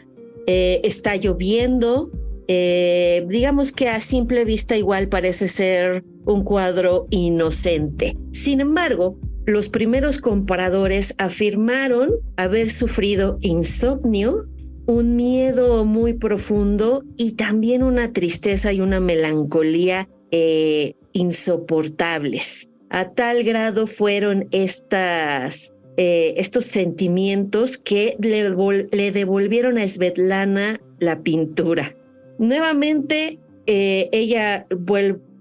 eh, 0.47 0.81
está 0.85 1.17
lloviendo, 1.17 2.13
eh, 2.47 3.27
digamos 3.29 3.73
que 3.73 3.89
a 3.89 4.01
simple 4.01 4.45
vista 4.45 4.77
igual 4.77 5.09
parece 5.09 5.49
ser 5.49 6.05
un 6.27 6.45
cuadro 6.45 7.09
inocente. 7.11 8.17
Sin 8.31 8.61
embargo, 8.61 9.19
los 9.47 9.69
primeros 9.69 10.19
compradores 10.21 11.13
afirmaron 11.19 12.13
haber 12.37 12.71
sufrido 12.71 13.39
insomnio, 13.41 14.47
un 14.87 15.17
miedo 15.17 15.85
muy 15.85 16.13
profundo 16.13 17.03
y 17.17 17.33
también 17.33 17.83
una 17.83 18.13
tristeza 18.13 18.73
y 18.73 18.81
una 18.81 19.01
melancolía 19.01 20.09
eh, 20.31 20.95
insoportables 21.13 22.69
a 22.93 23.11
tal 23.11 23.43
grado 23.43 23.87
fueron 23.87 24.49
estas, 24.51 25.73
eh, 25.97 26.35
estos 26.37 26.67
sentimientos 26.67 27.79
que 27.79 28.17
le, 28.21 28.51
le, 28.93 29.13
devolvieron 29.13 29.79
a 29.79 29.89
Svetlana 29.89 30.79
la 30.99 31.23
pintura. 31.23 31.97
Nuevamente, 32.39 33.39
eh, 33.67 34.11
ella 34.13 34.67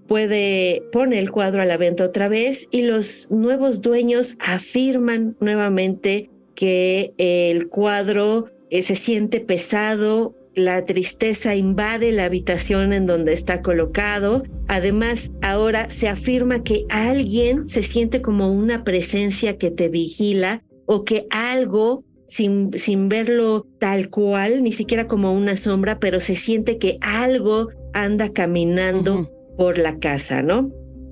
puede, 0.06 0.82
pone 0.92 1.18
el 1.18 1.30
cuadro 1.30 1.60
a 1.60 1.66
la 1.66 1.76
venta 1.76 2.04
otra 2.04 2.28
vez 2.28 2.68
y 2.70 2.82
los 2.82 3.30
nuevos 3.30 3.82
dueños 3.82 4.36
afirman 4.40 5.36
nuevamente 5.38 6.30
que 6.54 7.12
el 7.18 7.68
cuadro 7.68 8.46
eh, 8.70 8.80
se 8.80 8.94
siente 8.94 9.40
pesado, 9.40 10.34
la 10.54 10.84
tristeza 10.84 11.54
invade 11.54 12.12
la 12.12 12.26
habitación 12.26 12.92
en 12.92 13.06
donde 13.06 13.32
está 13.32 13.62
colocado. 13.62 14.42
Además, 14.68 15.30
ahora 15.40 15.90
se 15.90 16.08
afirma 16.08 16.62
que 16.62 16.84
alguien 16.88 17.66
se 17.66 17.82
siente 17.82 18.20
como 18.22 18.52
una 18.52 18.84
presencia 18.84 19.56
que 19.56 19.70
te 19.70 19.88
vigila 19.88 20.62
o 20.86 21.04
que 21.04 21.26
algo, 21.30 22.04
sin, 22.26 22.70
sin 22.74 23.08
verlo 23.08 23.66
tal 23.78 24.10
cual, 24.10 24.62
ni 24.62 24.72
siquiera 24.72 25.06
como 25.06 25.32
una 25.32 25.56
sombra, 25.56 25.98
pero 25.98 26.20
se 26.20 26.36
siente 26.36 26.78
que 26.78 26.98
algo 27.00 27.68
anda 27.94 28.32
caminando 28.32 29.30
por 29.56 29.78
la 29.78 29.98
casa, 29.98 30.42
¿no? 30.42 30.70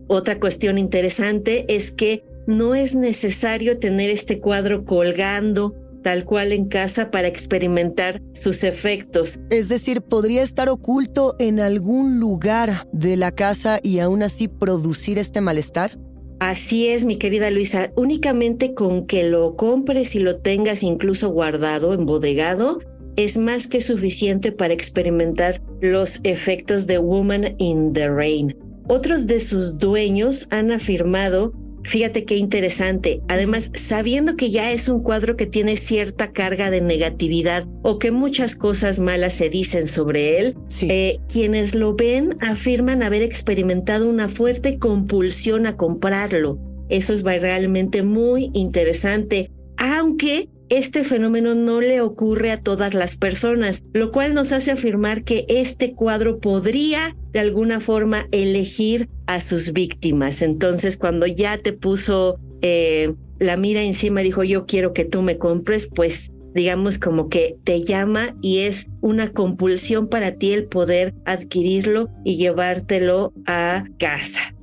Otra 0.09 0.41
cuestión 0.41 0.77
interesante 0.77 1.67
es 1.69 1.91
que 1.93 2.25
no 2.47 2.75
es 2.75 2.95
necesario 2.95 3.79
tener 3.79 4.11
este 4.11 4.41
cuadro 4.41 4.85
colgando 4.85 5.75
tal 6.03 6.25
cual 6.25 6.53
en 6.53 6.67
casa 6.67 7.11
para 7.11 7.29
experimentar 7.29 8.21
sus 8.35 8.65
efectos. 8.65 9.39
Es 9.51 9.69
decir, 9.69 10.03
podría 10.03 10.43
estar 10.43 10.69
oculto 10.69 11.37
en 11.39 11.61
algún 11.61 12.21
lugar 12.21 12.87
de 12.93 13.17
la 13.17 13.33
casa 13.33 13.81
y 13.83 13.99
aún 13.99 14.23
así 14.23 14.49
producir 14.49 15.19
este 15.19 15.41
malestar. 15.41 15.99
Así 16.41 16.89
es, 16.89 17.05
mi 17.05 17.17
querida 17.17 17.51
Luisa, 17.51 17.93
únicamente 17.97 18.73
con 18.73 19.07
que 19.07 19.25
lo 19.25 19.57
compres 19.57 20.15
y 20.15 20.21
lo 20.21 20.39
tengas 20.39 20.83
incluso 20.83 21.29
guardado, 21.29 21.93
embodegado, 21.93 22.79
es 23.17 23.37
más 23.37 23.67
que 23.67 23.83
suficiente 23.83 24.51
para 24.51 24.73
experimentar 24.73 25.63
los 25.83 26.21
efectos 26.25 26.87
de 26.87 26.99
Woman 26.99 27.55
in 27.59 27.93
the 27.93 28.09
Rain. 28.09 28.57
Otros 28.89 29.27
de 29.27 29.39
sus 29.41 29.79
dueños 29.79 30.47
han 30.51 30.73
afirmado 30.73 31.53
Fíjate 31.85 32.25
qué 32.25 32.37
interesante. 32.37 33.23
Además, 33.29 33.71
sabiendo 33.75 34.37
que 34.37 34.51
ya 34.51 34.71
es 34.73 34.89
un 34.89 35.03
cuadro 35.03 35.37
que 35.37 35.47
tiene 35.47 35.77
cierta 35.77 36.33
carga 36.33 36.71
de 36.71 36.81
negatividad 36.81 37.67
o 37.83 37.99
que 37.99 38.11
muchas 38.11 38.55
cosas 38.55 38.99
malas 38.99 39.33
se 39.35 39.49
dicen 39.49 39.87
sobre 39.87 40.39
él, 40.39 40.57
eh, 40.83 41.19
quienes 41.29 41.75
lo 41.75 41.95
ven 41.95 42.37
afirman 42.41 43.03
haber 43.03 43.23
experimentado 43.23 44.09
una 44.09 44.29
fuerte 44.29 44.79
compulsión 44.79 45.67
a 45.67 45.77
comprarlo. 45.77 46.59
Eso 46.89 47.13
es 47.13 47.23
realmente 47.23 48.03
muy 48.03 48.51
interesante, 48.53 49.51
aunque 49.77 50.49
este 50.71 51.05
fenómeno 51.05 51.55
no 51.55 51.81
le 51.81 52.01
ocurre 52.01 52.53
a 52.53 52.63
todas 52.63 52.95
las 52.95 53.17
personas, 53.17 53.83
lo 53.93 54.13
cual 54.13 54.35
nos 54.35 54.53
hace 54.53 54.71
afirmar 54.71 55.25
que 55.25 55.45
este 55.49 55.93
cuadro 55.93 56.39
podría 56.39 57.17
de 57.33 57.41
alguna 57.41 57.81
forma 57.81 58.29
elegir 58.31 59.09
a 59.27 59.41
sus 59.41 59.73
víctimas. 59.73 60.43
Entonces, 60.43 60.97
cuando 60.97 61.27
ya 61.27 61.59
te 61.59 61.73
puso 61.73 62.39
eh, 62.63 63.15
la 63.39 63.57
mira 63.57 63.83
encima, 63.83 64.21
dijo 64.21 64.45
yo 64.45 64.67
quiero 64.67 64.93
que 64.93 65.05
tú 65.05 65.23
me 65.23 65.39
compres, 65.39 65.89
pues 65.95 66.31
digamos 66.55 66.99
como 66.99 67.29
que 67.29 67.57
te 67.65 67.81
llama 67.83 68.37
y 68.41 68.61
es 68.61 68.89
una 69.01 69.33
compulsión 69.33 70.09
para 70.09 70.37
ti 70.37 70.53
el 70.53 70.67
poder 70.67 71.15
adquirirlo 71.25 72.09
y 72.25 72.37
llevártelo 72.37 73.33
a 73.47 73.85
casa. 73.99 74.55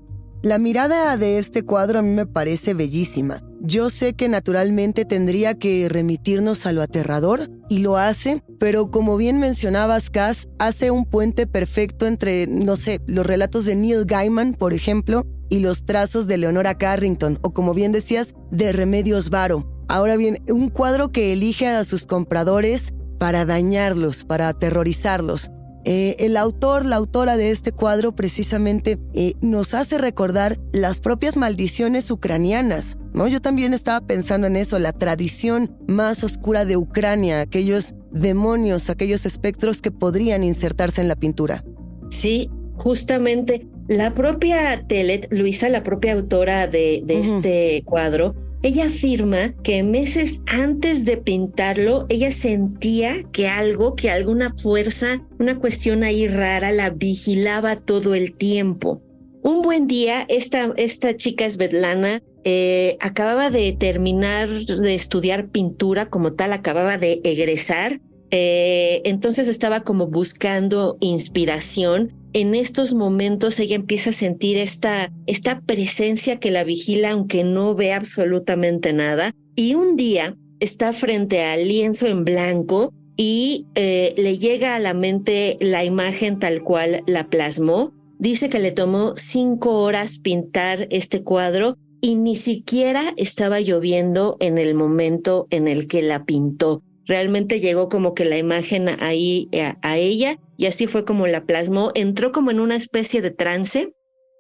La 0.48 0.60
mirada 0.60 1.18
de 1.18 1.40
este 1.40 1.64
cuadro 1.64 2.00
a 2.00 2.02
mí 2.02 2.12
me 2.12 2.26
parece 2.26 2.74
bellísima. 2.74 3.44
Yo 3.60 3.90
sé 3.90 4.14
que 4.14 4.30
naturalmente 4.30 5.04
tendría 5.04 5.56
que 5.56 5.90
remitirnos 5.90 6.66
a 6.66 6.72
lo 6.72 6.82
aterrador, 6.82 7.50
y 7.68 7.80
lo 7.80 7.98
hace, 7.98 8.42
pero 8.58 8.90
como 8.90 9.18
bien 9.18 9.42
mencionabas, 9.42 10.10
Cass, 10.10 10.48
hace 10.58 10.90
un 10.90 11.04
puente 11.04 11.48
perfecto 11.48 12.08
entre, 12.08 12.48
no 12.48 12.78
sé, 12.78 13.02
los 13.08 13.26
relatos 13.26 13.66
de 13.66 13.76
Neil 13.76 14.06
Gaiman, 14.06 14.54
por 14.54 14.74
ejemplo, 14.74 15.28
y 15.50 15.60
los 15.60 15.84
trazos 15.84 16.28
de 16.28 16.38
Leonora 16.38 16.78
Carrington, 16.78 17.40
o 17.42 17.54
como 17.54 17.74
bien 17.74 17.92
decías, 17.92 18.34
de 18.50 18.72
Remedios 18.72 19.30
Varo. 19.30 19.70
Ahora 19.90 20.16
bien, 20.16 20.42
un 20.48 20.70
cuadro 20.70 21.12
que 21.12 21.34
elige 21.34 21.68
a 21.68 21.84
sus 21.84 22.06
compradores 22.06 22.94
para 23.20 23.44
dañarlos, 23.44 24.24
para 24.24 24.48
aterrorizarlos. 24.48 25.52
Eh, 25.90 26.18
el 26.26 26.36
autor, 26.36 26.84
la 26.84 26.98
autora 26.98 27.38
de 27.38 27.50
este 27.50 27.72
cuadro 27.72 28.14
precisamente 28.14 29.00
eh, 29.14 29.36
nos 29.40 29.74
hace 29.74 29.98
recordar 29.98 30.60
las 30.74 31.00
propias 31.00 31.38
maldiciones 31.38 32.12
ucranianas. 32.12 32.98
¿no? 33.14 33.26
Yo 33.30 33.42
también 33.42 33.74
estaba 33.74 34.06
pensando 34.06 34.48
en 34.48 34.58
eso, 34.58 34.80
la 34.80 34.92
tradición 34.92 35.78
más 35.88 36.26
oscura 36.26 36.66
de 36.66 36.76
Ucrania, 36.76 37.40
aquellos 37.40 37.96
demonios, 38.12 38.90
aquellos 38.90 39.26
espectros 39.26 39.82
que 39.82 39.92
podrían 39.92 40.44
insertarse 40.44 41.00
en 41.00 41.08
la 41.08 41.16
pintura. 41.16 41.64
Sí, 42.10 42.50
justamente 42.76 43.66
la 43.88 44.14
propia 44.14 44.84
Telet, 44.90 45.30
Luisa, 45.32 45.70
la 45.70 45.84
propia 45.84 46.12
autora 46.16 46.68
de, 46.68 47.02
este 47.08 47.82
cuadro, 47.86 48.36
ella 48.64 48.86
afirma 48.86 49.54
que 49.64 49.84
meses 49.84 50.42
antes 50.48 51.06
de 51.06 51.18
pintarlo, 51.18 52.06
ella 52.10 52.32
sentía 52.32 53.24
que 53.32 53.48
algo, 53.48 53.96
que 53.96 54.10
alguna 54.10 54.54
fuerza, 54.58 55.22
una 55.40 55.60
cuestión 55.60 56.04
ahí 56.04 56.28
rara, 56.28 56.72
la 56.72 56.90
vigilaba 56.90 57.76
todo 57.76 58.16
el 58.16 58.34
tiempo. 58.36 59.02
Un 59.44 59.62
buen 59.62 59.88
día, 59.88 60.26
esta, 60.28 60.74
esta 60.76 61.16
chica 61.16 61.50
Svetlana 61.50 62.22
eh, 62.44 62.98
acababa 63.00 63.50
de 63.50 63.72
terminar 63.74 64.50
de 64.50 64.96
estudiar 64.96 65.50
pintura 65.50 66.10
como 66.10 66.34
tal, 66.34 66.52
acababa 66.54 66.98
de 66.98 67.22
egresar, 67.24 68.02
eh, 68.32 69.02
entonces 69.06 69.48
estaba 69.48 69.82
como 69.84 70.08
buscando 70.08 70.98
inspiración 71.00 72.14
en 72.40 72.54
estos 72.54 72.94
momentos 72.94 73.60
ella 73.60 73.76
empieza 73.76 74.12
a 74.12 74.14
sentir 74.14 74.58
esta, 74.58 75.12
esta 75.26 75.62
presencia 75.62 76.40
que 76.40 76.52
la 76.52 76.64
vigila 76.64 77.12
aunque 77.12 77.44
no 77.44 77.74
ve 77.74 77.94
absolutamente 77.94 78.94
nada. 78.94 79.34
Y 79.56 79.74
un 79.74 79.96
día 79.96 80.38
está 80.60 80.94
frente 80.94 81.42
al 81.42 81.68
lienzo 81.68 82.06
en 82.06 82.26
blanco 82.26 82.94
y 83.16 83.66
eh, 83.74 84.14
le 84.18 84.38
llega 84.38 84.76
a 84.76 84.80
la 84.80 84.94
mente 84.94 85.58
la 85.62 85.84
imagen 85.84 86.38
tal 86.38 86.62
cual 86.62 87.02
la 87.08 87.28
plasmó. 87.28 87.92
Dice 88.20 88.50
que 88.50 88.60
le 88.60 88.72
tomó 88.72 89.16
cinco 89.18 89.82
horas 89.82 90.20
pintar 90.20 90.88
este 90.92 91.24
cuadro 91.24 91.80
y 92.02 92.14
ni 92.14 92.36
siquiera 92.36 93.16
estaba 93.18 93.62
lloviendo 93.62 94.38
en 94.40 94.60
el 94.60 94.76
momento 94.76 95.48
en 95.50 95.68
el 95.68 95.88
que 95.88 96.04
la 96.04 96.24
pintó. 96.26 96.84
Realmente 97.08 97.60
llegó 97.60 97.90
como 97.90 98.14
que 98.14 98.26
la 98.26 98.38
imagen 98.38 98.90
ahí 99.02 99.50
a, 99.54 99.58
eh, 99.58 99.76
a 99.82 99.98
ella 99.98 100.40
y 100.58 100.66
así 100.66 100.88
fue 100.88 101.06
como 101.06 101.28
la 101.28 101.46
plasmó. 101.46 101.92
Entró 101.96 102.32
como 102.32 102.52
en 102.52 102.60
una 102.60 102.76
especie 102.76 103.22
de 103.22 103.32
trance, 103.32 103.94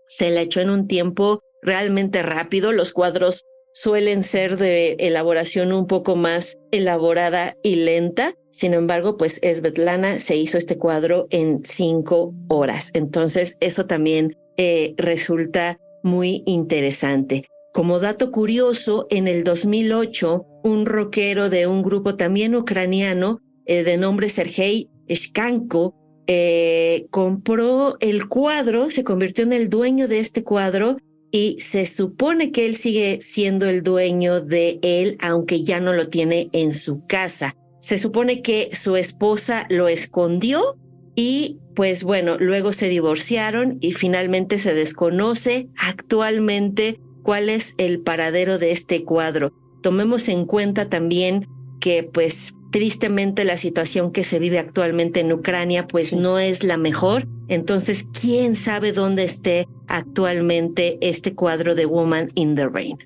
se 0.08 0.30
la 0.30 0.42
echó 0.42 0.62
en 0.62 0.70
un 0.70 0.88
tiempo 0.88 1.42
realmente 1.62 2.22
rápido. 2.22 2.72
Los 2.72 2.92
cuadros 2.92 3.44
suelen 3.74 4.24
ser 4.24 4.58
de 4.58 4.94
elaboración 5.00 5.72
un 5.72 5.86
poco 5.86 6.16
más 6.16 6.58
elaborada 6.72 7.56
y 7.62 7.76
lenta. 7.76 8.34
Sin 8.50 8.74
embargo, 8.74 9.18
pues 9.18 9.36
Svetlana 9.36 10.18
se 10.18 10.36
hizo 10.36 10.58
este 10.58 10.78
cuadro 10.78 11.28
en 11.30 11.64
cinco 11.64 12.34
horas. 12.48 12.90
Entonces, 12.94 13.56
eso 13.60 13.86
también 13.86 14.36
eh, 14.58 14.96
resulta 14.98 15.78
muy 16.02 16.42
interesante. 16.48 17.46
Como 17.72 18.00
dato 18.00 18.32
curioso, 18.32 19.06
en 19.12 19.28
el 19.28 19.44
2008, 19.44 20.44
un 20.68 20.86
rockero 20.86 21.50
de 21.50 21.68
un 21.68 21.82
grupo 21.82 22.16
también 22.16 22.56
ucraniano 22.56 23.42
eh, 23.66 23.84
de 23.84 23.98
nombre 23.98 24.30
Sergei 24.30 24.90
Shkanko 25.08 25.96
eh, 26.28 27.08
compró 27.10 27.98
el 28.02 28.28
cuadro, 28.28 28.90
se 28.90 29.06
convirtió 29.06 29.46
en 29.46 29.54
el 29.54 29.70
dueño 29.70 30.08
de 30.08 30.20
este 30.20 30.44
cuadro 30.44 30.98
y 31.32 31.58
se 31.62 31.86
supone 31.86 32.52
que 32.52 32.66
él 32.66 32.76
sigue 32.76 33.20
siendo 33.22 33.66
el 33.66 33.82
dueño 33.82 34.42
de 34.42 34.80
él, 34.82 35.18
aunque 35.22 35.64
ya 35.64 35.80
no 35.80 35.94
lo 35.94 36.10
tiene 36.10 36.50
en 36.52 36.74
su 36.74 37.06
casa. 37.06 37.56
Se 37.80 37.98
supone 37.98 38.42
que 38.42 38.70
su 38.74 38.98
esposa 38.98 39.66
lo 39.70 39.88
escondió 39.88 40.76
y 41.16 41.60
pues 41.76 42.04
bueno, 42.04 42.38
luego 42.40 42.74
se 42.74 42.90
divorciaron 42.90 43.78
y 43.80 43.94
finalmente 43.94 44.60
se 44.60 44.74
desconoce 44.74 45.70
actualmente 45.78 47.00
cuál 47.24 47.50
es 47.50 47.74
el 47.78 48.02
paradero 48.02 48.58
de 48.58 48.72
este 48.72 49.04
cuadro. 49.04 49.54
Tomemos 49.82 50.28
en 50.30 50.46
cuenta 50.46 50.90
también 50.90 51.48
que 51.80 52.04
pues 52.04 52.54
Tristemente 52.72 53.46
la 53.46 53.56
situación 53.56 54.12
que 54.12 54.24
se 54.24 54.40
vive 54.40 54.60
actualmente 54.60 55.22
en 55.22 55.32
Ucrania 55.32 55.88
pues 55.88 56.13
no 56.13 56.38
es 56.38 56.63
la 56.63 56.78
mejor. 56.78 57.28
Entonces, 57.48 58.06
¿quién 58.12 58.56
sabe 58.56 58.92
dónde 58.92 59.24
esté 59.24 59.68
actualmente 59.88 60.98
este 61.02 61.34
cuadro 61.34 61.76
de 61.76 61.86
Woman 61.86 62.30
in 62.36 62.56
the 62.56 62.68
Rain? 62.68 62.98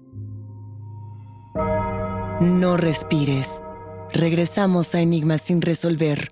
No 2.39 2.75
respires. 2.75 3.61
Regresamos 4.13 4.95
a 4.95 5.01
Enigma 5.01 5.37
sin 5.37 5.61
resolver. 5.61 6.31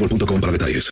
boostmobile.com 0.01 0.41
para 0.41 0.51
detalles. 0.51 0.91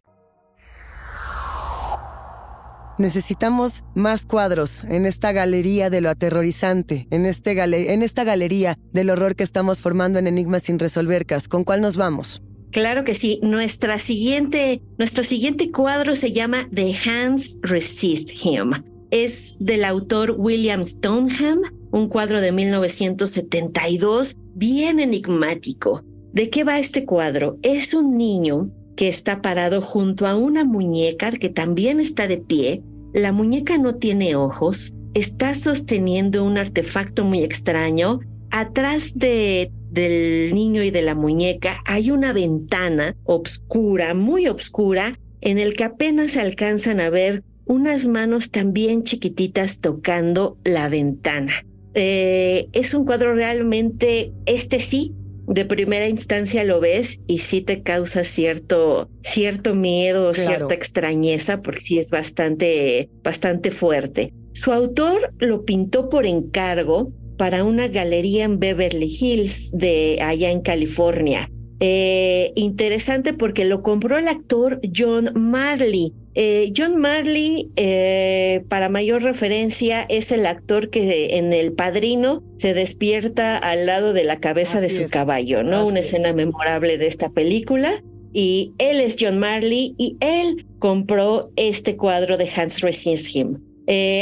Necesitamos 2.97 3.85
más 3.95 4.25
cuadros 4.25 4.83
en 4.83 5.05
esta 5.05 5.31
galería 5.31 5.89
de 5.89 6.01
lo 6.01 6.09
aterrorizante, 6.09 7.07
en, 7.11 7.25
este 7.25 7.51
en 7.51 8.03
esta 8.03 8.25
galería 8.25 8.77
del 8.91 9.09
horror 9.09 9.37
que 9.37 9.45
estamos 9.45 9.79
formando 9.79 10.19
en 10.19 10.27
Enigmas 10.27 10.63
sin 10.63 10.79
resolver. 10.79 11.25
¿Con 11.47 11.63
cuál 11.63 11.79
nos 11.79 11.95
vamos? 11.95 12.41
Claro 12.71 13.05
que 13.05 13.15
sí. 13.15 13.39
Nuestra 13.41 13.99
siguiente, 13.99 14.81
nuestro 14.97 15.23
siguiente 15.23 15.71
cuadro 15.71 16.13
se 16.13 16.33
llama 16.33 16.67
The 16.73 16.93
Hands 16.93 17.57
Resist 17.61 18.31
Him. 18.43 18.83
Es 19.11 19.55
del 19.59 19.85
autor 19.85 20.35
William 20.37 20.83
Stoneham, 20.83 21.61
un 21.91 22.09
cuadro 22.09 22.41
de 22.41 22.51
1972, 22.51 24.35
bien 24.55 24.99
enigmático. 24.99 26.03
¿De 26.33 26.49
qué 26.49 26.65
va 26.65 26.79
este 26.79 27.05
cuadro? 27.05 27.57
Es 27.63 27.93
un 27.93 28.17
niño 28.17 28.69
que 28.99 29.07
está 29.07 29.41
parado 29.41 29.79
junto 29.81 30.27
a 30.27 30.35
una 30.35 30.65
muñeca 30.65 31.31
que 31.31 31.47
también 31.47 32.01
está 32.01 32.27
de 32.27 32.37
pie. 32.37 32.83
La 33.13 33.31
muñeca 33.31 33.77
no 33.77 33.95
tiene 33.95 34.35
ojos, 34.35 34.93
está 35.13 35.55
sosteniendo 35.55 36.43
un 36.43 36.57
artefacto 36.57 37.23
muy 37.23 37.41
extraño. 37.41 38.19
Atrás 38.51 39.13
de, 39.15 39.71
del 39.89 40.53
niño 40.53 40.83
y 40.83 40.91
de 40.91 41.01
la 41.01 41.15
muñeca 41.15 41.81
hay 41.85 42.11
una 42.11 42.33
ventana 42.33 43.15
obscura, 43.23 44.13
muy 44.15 44.49
obscura, 44.49 45.17
en 45.39 45.59
el 45.59 45.75
que 45.75 45.85
apenas 45.85 46.35
alcanzan 46.35 46.99
a 46.99 47.09
ver 47.09 47.45
unas 47.63 48.05
manos 48.05 48.51
también 48.51 49.03
chiquititas 49.03 49.79
tocando 49.79 50.57
la 50.65 50.89
ventana. 50.89 51.53
Eh, 51.93 52.67
es 52.73 52.93
un 52.93 53.05
cuadro 53.05 53.33
realmente, 53.33 54.33
este 54.45 54.79
sí, 54.79 55.13
de 55.49 55.65
primera 55.65 56.07
instancia 56.07 56.63
lo 56.63 56.79
ves 56.79 57.19
y 57.25 57.39
sí 57.39 57.61
te 57.61 57.81
causa 57.81 58.23
cierto, 58.23 59.09
cierto 59.23 59.73
miedo, 59.73 60.33
cierta 60.35 60.75
extrañeza, 60.75 61.63
porque 61.63 61.81
sí 61.81 61.97
es 61.97 62.11
bastante, 62.11 63.09
bastante 63.23 63.71
fuerte. 63.71 64.31
Su 64.53 64.71
autor 64.71 65.33
lo 65.39 65.65
pintó 65.65 66.09
por 66.09 66.27
encargo 66.27 67.11
para 67.37 67.63
una 67.63 67.87
galería 67.87 68.43
en 68.43 68.59
Beverly 68.59 69.11
Hills 69.19 69.71
de 69.73 70.19
allá 70.21 70.51
en 70.51 70.61
California. 70.61 71.49
Eh, 71.79 72.51
interesante 72.55 73.33
porque 73.33 73.65
lo 73.65 73.81
compró 73.81 74.19
el 74.19 74.27
actor 74.27 74.79
John 74.95 75.31
Marley. 75.33 76.13
Eh, 76.35 76.71
John 76.75 76.97
Marley, 76.97 77.69
eh, 77.75 78.63
para 78.69 78.89
mayor 78.89 79.23
referencia, 79.23 80.05
es 80.09 80.31
el 80.31 80.45
actor 80.45 80.89
que 80.89 81.37
en 81.37 81.51
El 81.53 81.73
Padrino 81.73 82.43
se 82.57 82.73
despierta 82.73 83.57
al 83.57 83.85
lado 83.85 84.13
de 84.13 84.23
la 84.23 84.39
cabeza 84.39 84.79
de 84.79 84.89
su 84.89 85.09
caballo, 85.09 85.63
¿no? 85.63 85.85
Una 85.85 85.99
escena 85.99 86.33
memorable 86.33 86.97
de 86.97 87.07
esta 87.07 87.29
película. 87.29 88.03
Y 88.31 88.73
él 88.77 88.99
es 88.99 89.15
John 89.19 89.39
Marley 89.39 89.95
y 89.97 90.15
él 90.19 90.67
compró 90.77 91.51
este 91.55 91.97
cuadro 91.97 92.37
de 92.37 92.47
Hans 92.55 92.81
Resinshim. 92.81 93.57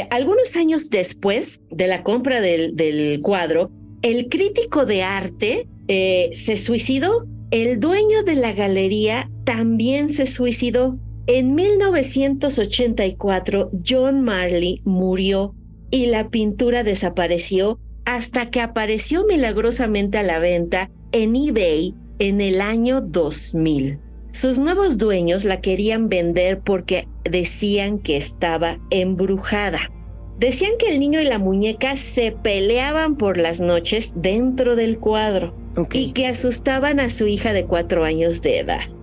algunos 0.10 0.56
años 0.56 0.90
después 0.90 1.60
de 1.70 1.88
la 1.88 2.04
compra 2.04 2.40
del, 2.40 2.76
del 2.78 3.22
cuadro, 3.22 3.70
el 4.02 4.30
crítico 4.30 4.86
de 4.86 5.04
arte 5.04 5.68
se 5.88 6.58
suicidó 6.58 7.28
el 7.50 7.80
dueño 7.80 8.24
de 8.24 8.36
la 8.36 8.52
galería 8.52 9.30
también 9.46 10.10
se 10.10 10.28
suicidó. 10.28 10.98
En 11.30 11.56
1984, 11.56 13.72
John 13.86 14.22
Marley 14.22 14.82
murió 14.86 15.54
y 15.92 16.06
la 16.06 16.30
pintura 16.30 16.84
desapareció 16.84 17.82
hasta 18.06 18.50
que 18.50 18.62
apareció 18.62 19.26
milagrosamente 19.26 20.18
a 20.18 20.24
la 20.24 20.40
venta 20.40 20.90
en 21.12 21.36
eBay 21.36 21.94
en 22.20 22.40
el 22.40 22.62
año 22.62 23.02
2000. 23.02 24.00
Sus 24.32 24.58
nuevos 24.58 24.98
dueños 24.98 25.44
la 25.44 25.60
querían 25.60 26.08
vender 26.08 26.62
porque 26.62 27.10
decían 27.30 28.00
que 28.00 28.16
estaba 28.16 28.80
embrujada. 28.90 29.92
Decían 30.40 30.78
que 30.80 30.92
el 30.92 31.02
niño 31.02 31.20
y 31.20 31.26
la 31.26 31.40
muñeca 31.40 31.98
se 31.98 32.32
peleaban 32.32 33.18
por 33.18 33.38
las 33.38 33.60
noches 33.60 34.14
dentro 34.16 34.78
del 34.78 34.98
cuadro 34.98 35.54
y 35.92 36.14
que 36.14 36.28
asustaban 36.28 37.02
a 37.02 37.10
su 37.10 37.28
hija 37.28 37.52
de 37.52 37.66
cuatro 37.66 38.06
años 38.06 38.42
de 38.42 38.60
edad. 38.60 38.97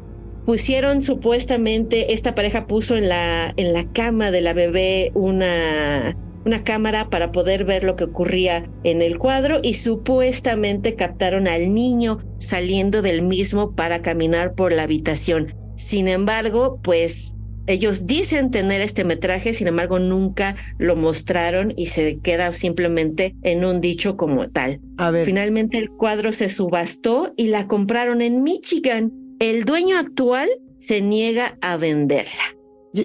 Pusieron 0.47 1.03
supuestamente, 1.03 2.13
esta 2.13 2.35
pareja 2.35 2.67
puso 2.67 2.97
en 2.97 3.09
la, 3.09 3.55
en 3.57 3.73
la 3.73 3.91
cama 3.93 4.31
de 4.31 4.43
la 4.43 4.53
bebé 4.53 5.11
una, 5.15 6.17
una 6.45 6.65
cámara 6.65 7.09
para 7.09 7.33
poder 7.33 7.65
ver 7.65 7.85
lo 7.85 7.97
que 7.97 8.05
ocurría 8.05 8.65
en 8.85 9.01
el 9.01 9.19
cuadro 9.19 9.61
y 9.63 9.75
supuestamente 9.75 10.95
captaron 10.95 11.49
al 11.49 11.73
niño 11.73 12.19
saliendo 12.39 13.01
del 13.01 13.23
mismo 13.23 13.73
para 13.75 14.03
caminar 14.03 14.55
por 14.55 14.73
la 14.73 14.83
habitación. 14.83 15.55
Sin 15.77 16.09
embargo, 16.09 16.79
pues 16.83 17.35
ellos 17.67 18.07
dicen 18.07 18.51
tener 18.51 18.83
este 18.83 19.05
metraje, 19.05 19.55
sin 19.55 19.69
embargo 19.69 19.99
nunca 19.99 20.55
lo 20.79 20.97
mostraron 20.97 21.73
y 21.77 21.87
se 21.87 22.19
queda 22.19 22.53
simplemente 22.53 23.35
en 23.43 23.65
un 23.65 23.81
dicho 23.81 24.17
como 24.17 24.47
tal. 24.49 24.81
A 24.99 25.11
ver. 25.11 25.25
Finalmente 25.25 25.79
el 25.79 25.91
cuadro 25.91 26.33
se 26.33 26.51
subastó 26.51 27.33
y 27.37 27.49
la 27.49 27.67
compraron 27.67 28.21
en 28.21 28.43
Michigan. 28.43 29.24
El 29.41 29.65
dueño 29.65 29.99
actual 29.99 30.49
se 30.79 31.01
niega 31.01 31.59
a 31.61 31.77
venderla. 31.77 32.55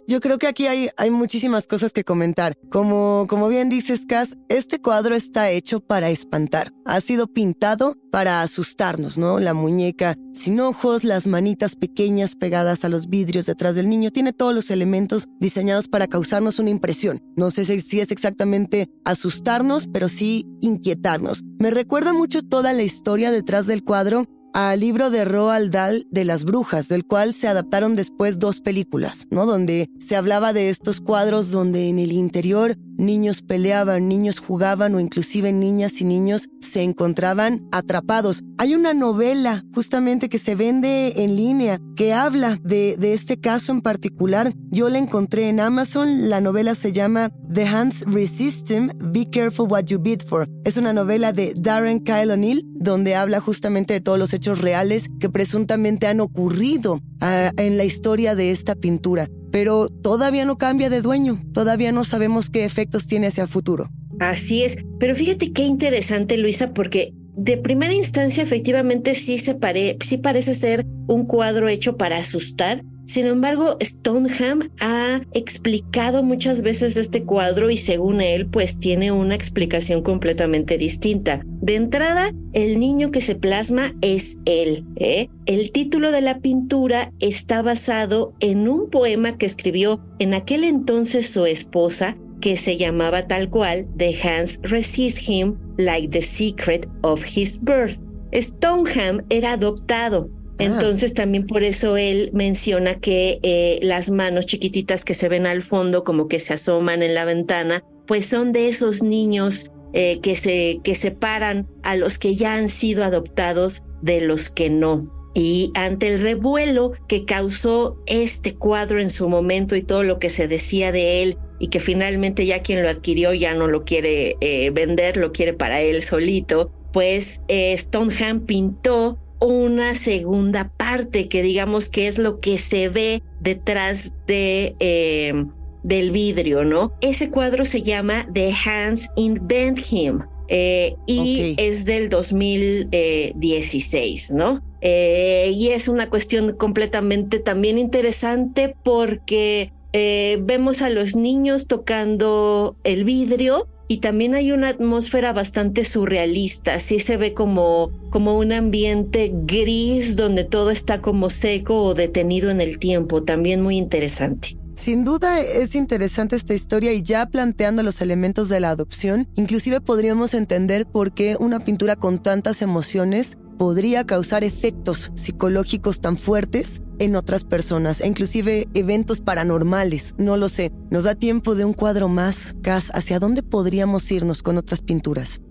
Yo, 0.05 0.19
creo 0.19 0.37
que 0.37 0.45
aquí 0.45 0.67
hay, 0.67 0.89
hay 0.97 1.09
muchísimas 1.09 1.65
cosas 1.65 1.93
que 1.93 2.03
comentar. 2.03 2.53
Como, 2.69 3.25
como 3.27 3.47
bien 3.47 3.69
dices, 3.69 4.05
Cass, 4.07 4.37
este 4.47 4.79
cuadro 4.79 5.15
está 5.15 5.49
hecho 5.49 5.79
para 5.79 6.11
espantar. 6.11 6.71
Ha 6.85 7.01
sido 7.01 7.25
pintado 7.25 7.95
para 8.11 8.43
asustarnos, 8.43 9.17
¿no? 9.17 9.39
La 9.39 9.55
muñeca 9.55 10.15
sin 10.31 10.59
ojos, 10.59 11.03
las 11.03 11.25
manitas 11.25 11.75
pequeñas 11.75 12.35
pegadas 12.35 12.85
a 12.85 12.89
los 12.89 13.09
vidrios 13.09 13.47
detrás 13.47 13.73
del 13.73 13.89
niño. 13.89 14.11
Tiene 14.11 14.31
todos 14.31 14.53
los 14.53 14.69
elementos 14.69 15.27
diseñados 15.39 15.87
para 15.87 16.05
causarnos 16.05 16.59
una 16.59 16.69
impresión. 16.69 17.23
No 17.35 17.49
sé 17.49 17.65
si 17.65 17.99
es 17.99 18.11
exactamente 18.11 18.91
asustarnos, 19.05 19.87
pero 19.91 20.07
sí 20.07 20.45
inquietarnos. 20.61 21.41
Me 21.57 21.71
recuerda 21.71 22.13
mucho 22.13 22.43
toda 22.43 22.73
la 22.73 22.83
historia 22.83 23.31
detrás 23.31 23.65
del 23.65 23.83
cuadro 23.83 24.27
al 24.53 24.79
libro 24.79 25.09
de 25.09 25.25
Roald 25.25 25.71
Dahl 25.71 26.07
de 26.11 26.25
las 26.25 26.43
brujas, 26.43 26.87
del 26.87 27.05
cual 27.05 27.33
se 27.33 27.47
adaptaron 27.47 27.95
después 27.95 28.39
dos 28.39 28.61
películas, 28.61 29.27
¿no? 29.29 29.45
Donde 29.45 29.89
se 29.99 30.15
hablaba 30.15 30.53
de 30.53 30.69
estos 30.69 31.01
cuadros 31.01 31.51
donde 31.51 31.89
en 31.89 31.99
el 31.99 32.11
interior 32.11 32.75
niños 32.99 33.41
peleaban, 33.41 34.07
niños 34.07 34.39
jugaban 34.39 34.93
o 34.93 34.99
inclusive 34.99 35.51
niñas 35.51 36.01
y 36.01 36.05
niños 36.05 36.49
se 36.61 36.83
encontraban 36.83 37.67
atrapados. 37.71 38.43
Hay 38.57 38.75
una 38.75 38.93
novela 38.93 39.63
justamente 39.73 40.29
que 40.29 40.37
se 40.37 40.55
vende 40.55 41.23
en 41.23 41.35
línea 41.35 41.79
que 41.95 42.13
habla 42.13 42.59
de, 42.61 42.97
este 43.01 43.39
caso 43.39 43.71
en 43.71 43.81
particular. 43.81 44.53
Yo 44.69 44.89
la 44.89 44.97
encontré 44.97 45.49
en 45.49 45.59
Amazon. 45.59 46.29
La 46.29 46.41
novela 46.41 46.75
se 46.75 46.91
llama 46.91 47.31
The 47.51 47.65
Hands 47.65 48.01
Resist 48.05 48.69
Him, 48.69 48.89
Be 48.97 49.29
Careful 49.29 49.67
What 49.69 49.85
You 49.85 49.99
Bid 49.99 50.21
For. 50.21 50.47
Es 50.65 50.77
una 50.77 50.93
novela 50.93 51.31
de 51.31 51.53
Darren 51.55 52.01
Kyle 52.01 52.31
O'Neill 52.31 52.65
donde 52.75 53.15
habla 53.15 53.39
justamente 53.39 53.93
de 53.93 54.01
todos 54.01 54.19
los 54.19 54.33
hechos 54.39 54.61
reales 54.61 55.09
que 55.19 55.29
presuntamente 55.29 56.07
han 56.07 56.21
ocurrido 56.21 57.01
ah, 57.19 57.51
en 57.57 57.77
la 57.77 57.83
historia 57.83 58.35
de 58.35 58.51
esta 58.51 58.75
pintura. 58.75 59.29
Pero 59.51 59.89
todavía 59.89 60.45
no 60.45 60.57
cambia 60.57 60.89
de 60.89 61.01
dueño, 61.01 61.43
todavía 61.53 61.91
no 61.91 62.05
sabemos 62.05 62.49
qué 62.49 62.63
efectos 62.63 63.05
tiene 63.05 63.27
hacia 63.27 63.43
el 63.43 63.49
futuro. 63.49 63.89
Así 64.19 64.63
es, 64.63 64.77
pero 64.97 65.13
fíjate 65.15 65.51
qué 65.51 65.63
interesante, 65.63 66.37
Luisa, 66.37 66.73
porque 66.73 67.13
de 67.35 67.57
primera 67.57 67.93
instancia 67.93 68.43
efectivamente 68.43 69.15
sí, 69.15 69.37
se 69.37 69.57
sí 70.05 70.17
parece 70.17 70.55
ser 70.55 70.85
un 71.07 71.25
cuadro 71.25 71.67
hecho 71.67 71.97
para 71.97 72.17
asustar, 72.17 72.83
sin 73.09 73.25
embargo, 73.25 73.75
Stoneham 73.81 74.69
ha 74.79 75.21
explicado 75.33 76.21
muchas 76.21 76.61
veces 76.61 76.95
este 76.95 77.23
cuadro 77.23 77.71
y 77.71 77.77
según 77.77 78.21
él, 78.21 78.45
pues 78.45 78.77
tiene 78.77 79.11
una 79.11 79.33
explicación 79.33 80.03
completamente 80.03 80.77
distinta. 80.77 81.41
De 81.59 81.73
entrada, 81.73 82.31
el 82.53 82.79
niño 82.79 83.09
que 83.09 83.21
se 83.21 83.33
plasma 83.33 83.95
es 84.01 84.37
él. 84.45 84.85
¿eh? 84.97 85.27
El 85.47 85.71
título 85.71 86.11
de 86.11 86.21
la 86.21 86.37
pintura 86.37 87.11
está 87.19 87.63
basado 87.63 88.35
en 88.41 88.67
un 88.67 88.91
poema 88.91 89.39
que 89.39 89.47
escribió 89.47 90.05
en 90.19 90.35
aquel 90.35 90.63
entonces 90.63 91.31
su 91.31 91.47
esposa, 91.47 92.15
que 92.41 92.57
se 92.57 92.77
llamaba 92.77 93.25
tal 93.25 93.49
cual 93.49 93.87
The 93.97 94.15
Hands 94.21 94.59
Resist 94.61 95.27
Him 95.27 95.57
Like 95.79 96.09
the 96.09 96.21
Secret 96.21 96.87
of 97.01 97.25
His 97.25 97.59
Birth. 97.59 97.97
Stoneham 98.31 99.25
era 99.31 99.53
adoptado. 99.53 100.29
Entonces 100.59 101.13
también 101.13 101.47
por 101.47 101.63
eso 101.63 101.95
él 101.95 102.29
menciona 102.33 102.99
que 102.99 103.39
eh, 103.43 103.79
las 103.81 104.09
manos 104.09 104.45
chiquititas 104.45 105.05
que 105.05 105.13
se 105.13 105.29
ven 105.29 105.45
al 105.45 105.61
fondo, 105.61 106.03
como 106.03 106.27
que 106.27 106.41
se 106.41 106.53
asoman 106.53 107.01
en 107.01 107.15
la 107.15 107.23
ventana, 107.23 107.83
pues 108.05 108.25
son 108.25 108.51
de 108.51 108.67
esos 108.67 109.01
niños 109.01 109.71
eh, 109.93 110.19
que, 110.21 110.35
se, 110.35 110.81
que 110.83 110.95
separan 110.95 111.67
a 111.83 111.95
los 111.95 112.19
que 112.19 112.35
ya 112.35 112.55
han 112.55 112.67
sido 112.67 113.05
adoptados 113.05 113.83
de 114.01 114.19
los 114.19 114.49
que 114.49 114.69
no. 114.69 115.09
Y 115.33 115.71
ante 115.75 116.09
el 116.09 116.19
revuelo 116.19 116.91
que 117.07 117.23
causó 117.23 117.97
este 118.05 118.55
cuadro 118.55 118.99
en 118.99 119.11
su 119.11 119.29
momento 119.29 119.77
y 119.77 119.81
todo 119.81 120.03
lo 120.03 120.19
que 120.19 120.29
se 120.29 120.49
decía 120.49 120.91
de 120.91 121.23
él, 121.23 121.37
y 121.59 121.67
que 121.67 121.79
finalmente 121.79 122.45
ya 122.45 122.61
quien 122.61 122.83
lo 122.83 122.89
adquirió 122.89 123.33
ya 123.33 123.53
no 123.53 123.67
lo 123.67 123.85
quiere 123.85 124.35
eh, 124.41 124.69
vender, 124.71 125.15
lo 125.15 125.31
quiere 125.31 125.53
para 125.53 125.79
él 125.81 126.01
solito, 126.03 126.71
pues 126.91 127.41
Stoneham 127.49 128.45
pintó 128.45 129.17
una 129.39 129.95
segunda 129.95 130.69
parte 130.75 131.29
que 131.29 131.41
digamos 131.41 131.89
que 131.89 132.07
es 132.07 132.17
lo 132.17 132.39
que 132.39 132.57
se 132.57 132.89
ve 132.89 133.23
detrás 133.39 134.13
de 134.27 134.75
eh, 134.79 135.45
del 135.83 136.11
vidrio, 136.11 136.65
¿no? 136.65 136.91
Ese 136.99 137.29
cuadro 137.29 137.63
se 137.63 137.83
llama 137.83 138.27
The 138.33 138.53
Hands 138.65 139.09
Invent 139.15 139.79
Him 139.89 140.23
eh, 140.49 140.97
y 141.07 141.55
es 141.57 141.85
del 141.85 142.09
2016, 142.09 144.31
¿no? 144.31 144.61
Eh, 144.81 145.53
y 145.55 145.69
es 145.69 145.87
una 145.87 146.09
cuestión 146.09 146.57
completamente 146.57 147.39
también 147.39 147.77
interesante 147.77 148.75
porque 148.83 149.71
vemos 149.93 150.81
a 150.81 150.89
los 150.89 151.15
niños 151.15 151.67
tocando 151.67 152.75
el 152.83 153.05
vidrio 153.05 153.69
y 153.91 153.97
también 153.97 154.35
hay 154.35 154.51
una 154.51 154.69
atmósfera 154.69 155.33
bastante 155.33 155.83
surrealista, 155.83 156.79
sí 156.79 156.99
se 156.99 157.17
ve 157.17 157.33
como, 157.33 157.91
como 158.11 158.37
un 158.37 158.53
ambiente 158.53 159.31
gris 159.33 160.15
donde 160.15 160.43
todo 160.43 160.69
está 160.69 161.01
como 161.01 161.31
seco 161.31 161.81
o 161.81 161.95
detenido 161.95 162.51
en 162.51 162.61
el 162.61 162.77
tiempo, 162.77 163.23
también 163.23 163.61
muy 163.61 163.77
interesante. 163.77 164.55
Sin 164.75 165.03
duda 165.03 165.41
es 165.41 165.73
interesante 165.73 166.35
esta 166.35 166.53
historia 166.53 166.93
y 166.93 167.01
ya 167.01 167.25
planteando 167.25 167.81
los 167.81 167.99
elementos 167.99 168.47
de 168.47 168.59
la 168.59 168.69
adopción, 168.69 169.27
inclusive 169.35 169.81
podríamos 169.81 170.35
entender 170.35 170.85
por 170.85 171.11
qué 171.11 171.35
una 171.37 171.59
pintura 171.59 171.95
con 171.95 172.21
tantas 172.21 172.61
emociones 172.61 173.39
podría 173.57 174.05
causar 174.05 174.43
efectos 174.43 175.11
psicológicos 175.15 175.99
tan 175.99 176.15
fuertes 176.15 176.83
en 176.99 177.15
otras 177.15 177.43
personas 177.43 178.01
e 178.01 178.07
inclusive 178.07 178.67
eventos 178.73 179.19
paranormales, 179.21 180.15
no 180.17 180.37
lo 180.37 180.47
sé. 180.47 180.71
Nos 180.89 181.05
da 181.05 181.15
tiempo 181.15 181.55
de 181.55 181.65
un 181.65 181.73
cuadro 181.73 182.07
más, 182.07 182.55
Cas, 182.61 182.91
¿hacia 182.93 183.19
dónde 183.19 183.43
podríamos 183.43 184.11
irnos 184.11 184.43
con 184.43 184.57
otras 184.57 184.81
pinturas? 184.81 185.41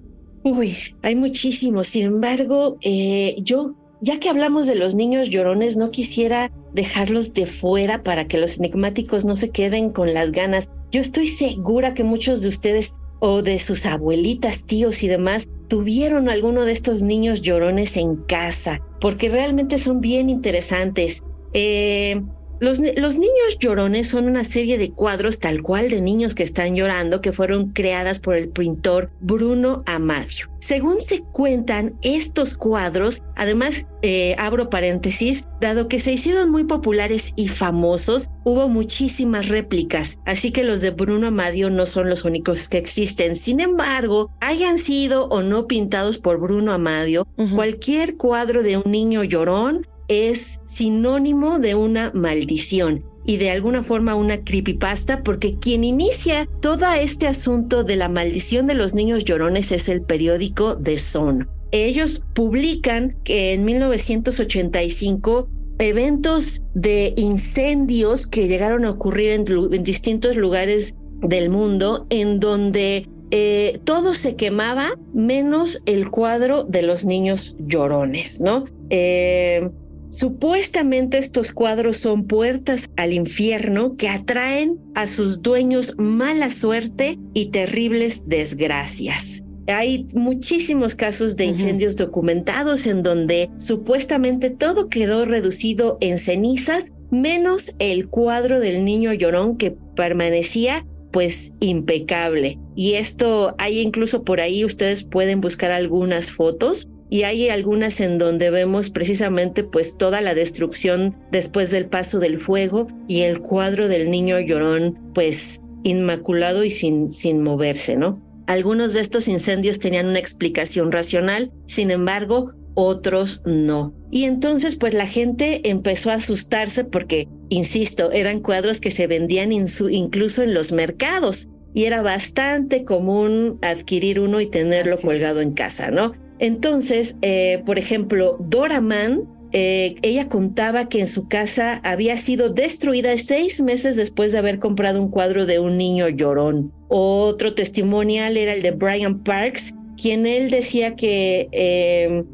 Uy, 0.45 0.77
hay 1.03 1.15
muchísimos. 1.15 1.89
Sin 1.89 2.05
embargo, 2.05 2.79
eh, 2.83 3.37
yo, 3.43 3.75
ya 4.01 4.21
que 4.21 4.29
hablamos 4.29 4.67
de 4.67 4.77
los 4.77 4.95
niños 4.95 5.31
llorones, 5.31 5.77
no 5.77 5.91
quisiera 5.91 6.53
dejarlos 6.73 7.35
de 7.35 7.47
fuera 7.47 8.03
para 8.03 8.29
que 8.29 8.39
los 8.39 8.59
enigmáticos 8.59 9.25
no 9.25 9.37
se 9.37 9.51
queden 9.51 9.91
con 9.91 10.15
las 10.15 10.33
ganas. 10.33 10.69
Yo 10.91 11.01
estoy 11.01 11.29
segura 11.29 11.95
que 11.95 12.05
muchos 12.05 12.43
de 12.43 12.49
ustedes 12.49 12.95
o 13.21 13.43
de 13.43 13.59
sus 13.59 13.85
abuelitas, 13.85 14.65
tíos 14.65 15.03
y 15.03 15.09
demás 15.09 15.49
tuvieron 15.69 16.29
alguno 16.31 16.65
de 16.65 16.73
estos 16.73 17.03
niños 17.03 17.43
llorones 17.43 17.97
en 17.97 18.17
casa, 18.17 18.81
porque 19.01 19.29
realmente 19.29 19.79
son 19.79 20.01
bien 20.01 20.31
interesantes. 20.31 21.23
Eh, 21.53 22.23
los, 22.61 22.81
niños 22.81 23.59
llorones 23.61 24.09
son 24.09 24.27
una 24.27 24.43
serie 24.43 24.79
de 24.79 24.91
cuadros 24.91 25.39
tal 25.39 25.63
cual 25.63 25.91
de 25.91 26.01
niños 26.01 26.35
que 26.35 26.43
están 26.43 26.75
llorando 26.75 27.21
que 27.21 27.33
fueron 27.33 27.69
creadas 27.69 28.19
por 28.19 28.35
el 28.35 28.49
pintor 28.49 29.13
Bruno 29.21 29.85
Amadio. 29.87 30.47
Según 30.59 31.01
se 31.01 31.21
cuentan, 31.21 31.97
estos 32.03 32.55
cuadros, 32.55 33.23
además, 33.37 33.87
eh, 34.03 34.35
abro 34.39 34.71
paréntesis, 34.71 35.45
dado 35.61 35.87
que 35.87 36.01
se 36.01 36.11
hicieron 36.11 36.51
muy 36.51 36.65
populares 36.65 37.33
y 37.37 37.47
famosos, 37.47 38.29
hubo 38.45 38.69
muchísimas 38.69 39.49
réplicas, 39.49 40.19
así 40.25 40.51
que 40.51 40.65
los 40.65 40.81
de 40.81 40.91
Bruno 40.91 41.29
Amadio 41.29 41.71
no 41.71 41.87
son 41.87 42.09
los 42.09 42.25
únicos 42.25 42.69
que 42.69 42.79
existen. 42.79 43.37
Sin 43.37 43.61
embargo, 43.61 44.33
hayan 44.41 44.79
sido 44.79 45.27
o 45.29 45.43
no 45.43 45.69
pintados 45.69 46.19
por 46.19 46.41
Bruno 46.41 46.73
Amadio, 46.73 47.29
cualquier 47.55 48.17
cuadro 48.17 48.65
de 48.65 48.79
un 48.79 48.91
niño 48.91 49.23
llorón 49.23 49.87
es 50.09 50.61
sinónimo 50.67 51.59
de 51.59 51.75
una 51.75 52.11
maldición 52.15 53.05
y 53.25 53.37
de 53.37 53.51
alguna 53.51 53.83
forma 53.83 54.15
una 54.15 54.43
creepypasta 54.43 55.23
porque 55.23 55.59
quien 55.59 55.85
inicia 55.85 56.49
todo 56.61 56.91
este 56.95 57.27
asunto 57.27 57.85
de 57.85 57.97
la 57.97 58.09
maldición 58.09 58.67
de 58.67 58.75
los 58.75 58.95
niños 58.95 59.25
llorones 59.25 59.71
es 59.71 59.91
el 59.91 60.01
periódico 60.01 60.79
The 60.79 60.97
Sun. 60.97 61.47
Ellos 61.71 62.23
publican 62.35 63.17
que 63.25 63.53
en 63.53 63.67
1985 63.67 65.49
eventos 65.79 66.63
de 66.75 67.13
incendios 67.17 68.27
que 68.27 68.49
llegaron 68.49 68.87
a 68.87 68.91
ocurrir 68.91 69.31
en, 69.33 69.85
distintos 69.85 70.37
lugares 70.37 70.95
del 71.21 71.51
mundo 71.51 72.07
en 72.09 72.41
donde 72.41 73.07
eh, 73.31 73.79
todo 73.85 74.15
se 74.15 74.37
quemaba 74.37 74.95
menos 75.13 75.83
el 75.85 76.11
cuadro 76.11 76.65
de 76.65 76.81
los 76.81 77.05
niños 77.05 77.57
llorones, 77.59 78.41
¿no? 78.41 78.65
Eh, 78.89 79.69
Supuestamente 80.11 81.19
estos 81.19 81.53
cuadros 81.53 81.99
son 81.99 82.27
puertas 82.27 82.89
al 82.97 83.13
infierno 83.13 83.97
que 83.97 84.09
atraen 84.09 84.79
a 84.95 85.07
sus 85.07 85.43
dueños 85.43 85.95
mala 85.99 86.51
suerte 86.51 87.19
y 87.35 87.47
terribles 87.51 88.27
desgracias. 88.27 89.45
Hay 89.67 90.07
muchísimos 90.15 90.95
casos 90.95 91.37
de 91.37 91.45
incendios 91.45 91.97
documentados 91.97 92.87
en 92.87 93.03
donde 93.03 93.51
supuestamente 93.59 94.49
todo 94.49 94.89
quedó 94.89 95.27
reducido 95.27 95.99
en 96.01 96.17
cenizas, 96.17 96.91
menos 97.11 97.75
el 97.79 98.09
cuadro 98.09 98.61
del 98.61 98.85
niño 98.85 99.13
llorón 99.13 99.59
que 99.59 99.77
permanecía 99.95 100.87
pues 101.13 101.53
impecable. 101.61 102.59
Y 102.77 102.95
esto 102.95 103.55
hay 103.59 103.81
incluso 103.81 104.25
por 104.25 104.41
ahí, 104.41 104.65
ustedes 104.65 105.03
pueden 105.03 105.43
buscar 105.43 105.71
algunas 105.71 106.31
fotos 106.31 106.89
y 107.11 107.23
hay 107.23 107.49
algunas 107.49 108.01
en 108.01 108.19
donde 108.19 108.51
vemos 108.51 108.91
precisamente 108.91 109.65
pues 109.65 109.97
toda 109.97 110.21
la 110.21 110.35
destrucción 110.35 111.17
después 111.31 111.71
del 111.71 111.87
paso 111.87 112.19
del 112.19 112.39
fuego 112.39 112.89
y 113.07 113.23
el 113.23 113.41
cuadro 113.41 113.89
del 113.89 114.11
niño 114.11 114.39
llorón 114.41 114.99
pues 115.15 115.61
inmaculado 115.85 116.65
y 116.65 116.71
sin, 116.71 117.13
sin 117.13 117.43
moverse, 117.43 117.97
¿no? 117.97 118.23
Algunos 118.47 118.95
de 118.95 119.01
estos 119.01 119.29
incendios 119.29 119.79
tenían 119.79 120.07
una 120.07 120.19
explicación 120.19 120.91
racional, 120.91 121.53
sin 121.67 121.91
embargo, 121.91 122.53
otros 122.75 123.43
no. 123.45 123.95
Y 124.11 124.25
entonces 124.25 124.77
pues 124.77 124.95
la 124.95 125.07
gente 125.07 125.69
empezó 125.69 126.11
a 126.11 126.15
asustarse 126.15 126.85
porque, 126.85 127.29
insisto, 127.49 128.11
eran 128.13 128.41
cuadros 128.41 128.81
que 128.81 128.91
se 128.91 129.07
vendían 129.07 129.53
incluso 129.53 130.43
en 130.43 130.55
los 130.55 130.73
mercados 130.73 131.49
y 131.75 131.85
era 131.85 132.03
bastante 132.03 132.85
común 132.85 133.59
adquirir 133.63 134.21
uno 134.21 134.41
y 134.41 134.47
tenerlo 134.47 134.97
colgado 134.99 135.41
en 135.41 135.53
casa, 135.53 135.91
¿no? 135.91 136.13
Entonces, 136.39 137.17
eh, 137.23 137.63
por 137.67 137.79
ejemplo, 137.79 138.37
Dora 138.41 138.81
Mann, 138.81 139.29
eh, 139.53 139.97
ella 140.03 140.29
contaba 140.29 140.89
que 140.89 141.01
en 141.01 141.07
su 141.07 141.27
casa 141.27 141.81
había 141.83 142.19
sido 142.19 142.51
destruida 142.51 143.17
seis 143.17 143.61
meses 143.61 143.97
después 143.97 144.33
de 144.33 144.39
haber 144.39 144.59
comprado 144.59 145.01
un 145.01 145.11
cuadro 145.11 145.47
de 145.47 145.59
un 145.59 145.79
niño 145.79 146.09
llorón. 146.09 146.73
Otro 146.89 147.55
testimonial 147.55 148.37
era 148.37 148.53
el 148.53 148.63
de 148.63 148.73
Brian 148.73 149.23
Parks, 149.23 149.75
quien 150.01 150.27
él 150.27 150.51
decía 150.51 150.97
que 150.97 151.49
eh, 151.53 152.25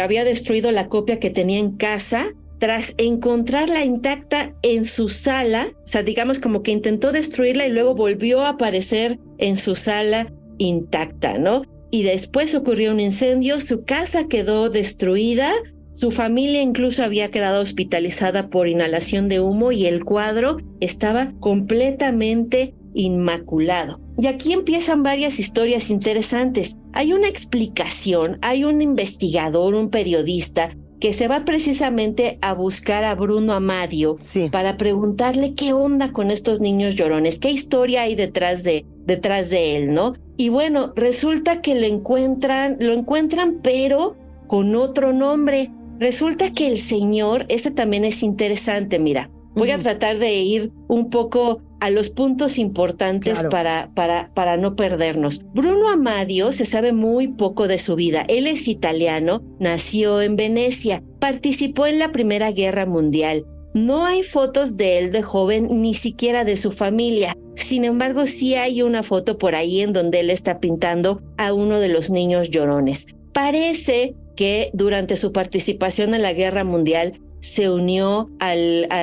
había 0.00 0.24
destruido 0.24 0.72
la 0.72 0.88
copia 0.88 1.20
que 1.20 1.30
tenía 1.30 1.58
en 1.58 1.76
casa 1.76 2.26
tras 2.58 2.94
encontrarla 2.96 3.84
intacta 3.84 4.54
en 4.62 4.84
su 4.86 5.08
sala, 5.08 5.68
o 5.84 5.88
sea, 5.88 6.02
digamos 6.02 6.40
como 6.40 6.62
que 6.62 6.70
intentó 6.70 7.12
destruirla 7.12 7.66
y 7.66 7.72
luego 7.72 7.94
volvió 7.94 8.40
a 8.42 8.50
aparecer 8.50 9.18
en 9.38 9.58
su 9.58 9.76
sala 9.76 10.32
intacta, 10.58 11.36
¿no? 11.36 11.62
Y 11.90 12.02
después 12.02 12.54
ocurrió 12.54 12.92
un 12.92 13.00
incendio, 13.00 13.60
su 13.60 13.84
casa 13.84 14.28
quedó 14.28 14.70
destruida, 14.70 15.52
su 15.92 16.10
familia 16.10 16.60
incluso 16.60 17.02
había 17.02 17.30
quedado 17.30 17.62
hospitalizada 17.62 18.50
por 18.50 18.68
inhalación 18.68 19.28
de 19.28 19.40
humo 19.40 19.72
y 19.72 19.86
el 19.86 20.04
cuadro 20.04 20.58
estaba 20.80 21.32
completamente 21.40 22.74
inmaculado. 22.92 24.00
Y 24.18 24.26
aquí 24.26 24.52
empiezan 24.52 25.02
varias 25.02 25.38
historias 25.38 25.90
interesantes. 25.90 26.76
Hay 26.92 27.12
una 27.12 27.28
explicación, 27.28 28.38
hay 28.42 28.64
un 28.64 28.82
investigador, 28.82 29.74
un 29.74 29.90
periodista 29.90 30.70
que 31.00 31.12
se 31.12 31.28
va 31.28 31.44
precisamente 31.44 32.38
a 32.40 32.54
buscar 32.54 33.04
a 33.04 33.14
Bruno 33.14 33.52
Amadio 33.52 34.16
para 34.50 34.76
preguntarle 34.76 35.54
qué 35.54 35.72
onda 35.72 36.12
con 36.12 36.30
estos 36.30 36.60
niños 36.60 36.94
llorones, 36.94 37.38
qué 37.38 37.50
historia 37.50 38.02
hay 38.02 38.14
detrás 38.14 38.62
de, 38.62 38.86
detrás 39.04 39.50
de 39.50 39.76
él, 39.76 39.92
¿no? 39.92 40.14
Y 40.36 40.50
bueno, 40.50 40.92
resulta 40.96 41.62
que 41.62 41.74
lo 41.80 41.86
encuentran, 41.86 42.76
lo 42.80 42.92
encuentran, 42.92 43.60
pero 43.62 44.16
con 44.46 44.74
otro 44.76 45.12
nombre. 45.12 45.70
Resulta 45.98 46.52
que 46.52 46.66
el 46.66 46.78
señor, 46.78 47.46
ese 47.48 47.70
también 47.70 48.04
es 48.04 48.22
interesante, 48.22 48.98
mira. 48.98 49.30
Voy 49.54 49.70
a 49.70 49.78
tratar 49.78 50.18
de 50.18 50.34
ir 50.34 50.70
un 50.86 51.08
poco 51.08 51.62
a 51.80 51.88
los 51.88 52.10
puntos 52.10 52.58
importantes 52.58 53.42
para, 53.44 53.90
para, 53.94 54.30
para 54.34 54.58
no 54.58 54.76
perdernos. 54.76 55.42
Bruno 55.54 55.88
Amadio 55.88 56.52
se 56.52 56.66
sabe 56.66 56.92
muy 56.92 57.28
poco 57.28 57.66
de 57.66 57.78
su 57.78 57.96
vida. 57.96 58.26
Él 58.28 58.46
es 58.46 58.68
italiano, 58.68 59.42
nació 59.58 60.20
en 60.20 60.36
Venecia, 60.36 61.02
participó 61.20 61.86
en 61.86 61.98
la 61.98 62.12
Primera 62.12 62.50
Guerra 62.50 62.84
Mundial. 62.84 63.46
No 63.76 64.06
hay 64.06 64.22
fotos 64.22 64.78
de 64.78 64.96
él 64.96 65.12
de 65.12 65.20
joven, 65.20 65.68
ni 65.82 65.92
siquiera 65.92 66.44
de 66.44 66.56
su 66.56 66.72
familia. 66.72 67.36
Sin 67.56 67.84
embargo, 67.84 68.26
sí 68.26 68.54
hay 68.54 68.80
una 68.80 69.02
foto 69.02 69.36
por 69.36 69.54
ahí 69.54 69.82
en 69.82 69.92
donde 69.92 70.20
él 70.20 70.30
está 70.30 70.60
pintando 70.60 71.20
a 71.36 71.52
uno 71.52 71.78
de 71.78 71.88
los 71.88 72.08
niños 72.08 72.48
llorones. 72.48 73.06
Parece 73.34 74.14
que 74.34 74.70
durante 74.72 75.18
su 75.18 75.30
participación 75.30 76.14
en 76.14 76.22
la 76.22 76.32
guerra 76.32 76.64
mundial 76.64 77.20
se 77.40 77.68
unió 77.68 78.30
a 78.40 78.54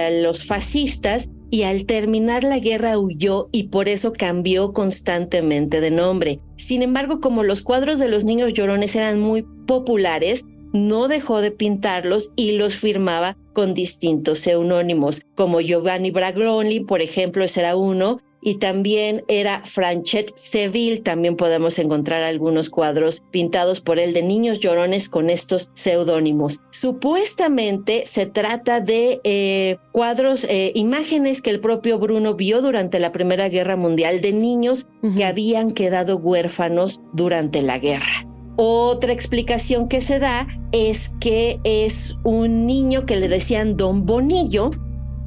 los 0.09 0.43
fascistas 0.43 1.29
y 1.51 1.61
al 1.61 1.85
terminar 1.85 2.43
la 2.43 2.57
guerra 2.57 2.97
huyó 2.97 3.49
y 3.51 3.65
por 3.65 3.87
eso 3.87 4.11
cambió 4.11 4.73
constantemente 4.73 5.81
de 5.81 5.91
nombre. 5.91 6.39
Sin 6.57 6.81
embargo, 6.81 7.19
como 7.19 7.43
los 7.43 7.61
cuadros 7.61 7.99
de 7.99 8.07
los 8.07 8.25
niños 8.25 8.53
llorones 8.53 8.95
eran 8.95 9.19
muy 9.19 9.45
populares, 9.67 10.43
no 10.73 11.07
dejó 11.07 11.41
de 11.41 11.51
pintarlos 11.51 12.31
y 12.35 12.53
los 12.53 12.75
firmaba 12.75 13.37
con 13.53 13.73
distintos 13.73 14.39
seudónimos, 14.39 15.21
como 15.35 15.61
Giovanni 15.61 16.11
Bragloni, 16.11 16.81
por 16.81 17.01
ejemplo, 17.01 17.43
ese 17.43 17.61
era 17.61 17.77
uno, 17.77 18.19
y 18.43 18.55
también 18.55 19.23
era 19.27 19.63
Franchet 19.65 20.33
Seville. 20.35 20.99
También 20.99 21.35
podemos 21.37 21.79
encontrar 21.79 22.23
algunos 22.23 22.69
cuadros 22.69 23.23
pintados 23.31 23.79
por 23.79 23.99
él 23.99 24.13
de 24.13 24.21
niños 24.21 24.59
llorones 24.59 25.09
con 25.09 25.29
estos 25.29 25.71
seudónimos. 25.75 26.59
Supuestamente 26.71 28.03
se 28.05 28.25
trata 28.25 28.81
de 28.81 29.21
eh, 29.23 29.77
cuadros, 29.91 30.43
eh, 30.43 30.71
imágenes 30.75 31.41
que 31.41 31.51
el 31.51 31.61
propio 31.61 31.99
Bruno 31.99 32.33
vio 32.33 32.61
durante 32.61 32.99
la 32.99 33.11
Primera 33.11 33.47
Guerra 33.49 33.77
Mundial 33.77 34.21
de 34.21 34.33
niños 34.33 34.87
que 35.15 35.25
habían 35.25 35.71
quedado 35.71 36.17
huérfanos 36.17 37.01
durante 37.13 37.61
la 37.61 37.79
guerra. 37.79 38.32
Otra 38.55 39.13
explicación 39.13 39.87
que 39.87 40.01
se 40.01 40.19
da 40.19 40.47
es 40.71 41.11
que 41.19 41.59
es 41.63 42.15
un 42.23 42.67
niño 42.67 43.05
que 43.05 43.15
le 43.15 43.27
decían 43.27 43.77
Don 43.77 44.05
Bonillo, 44.05 44.69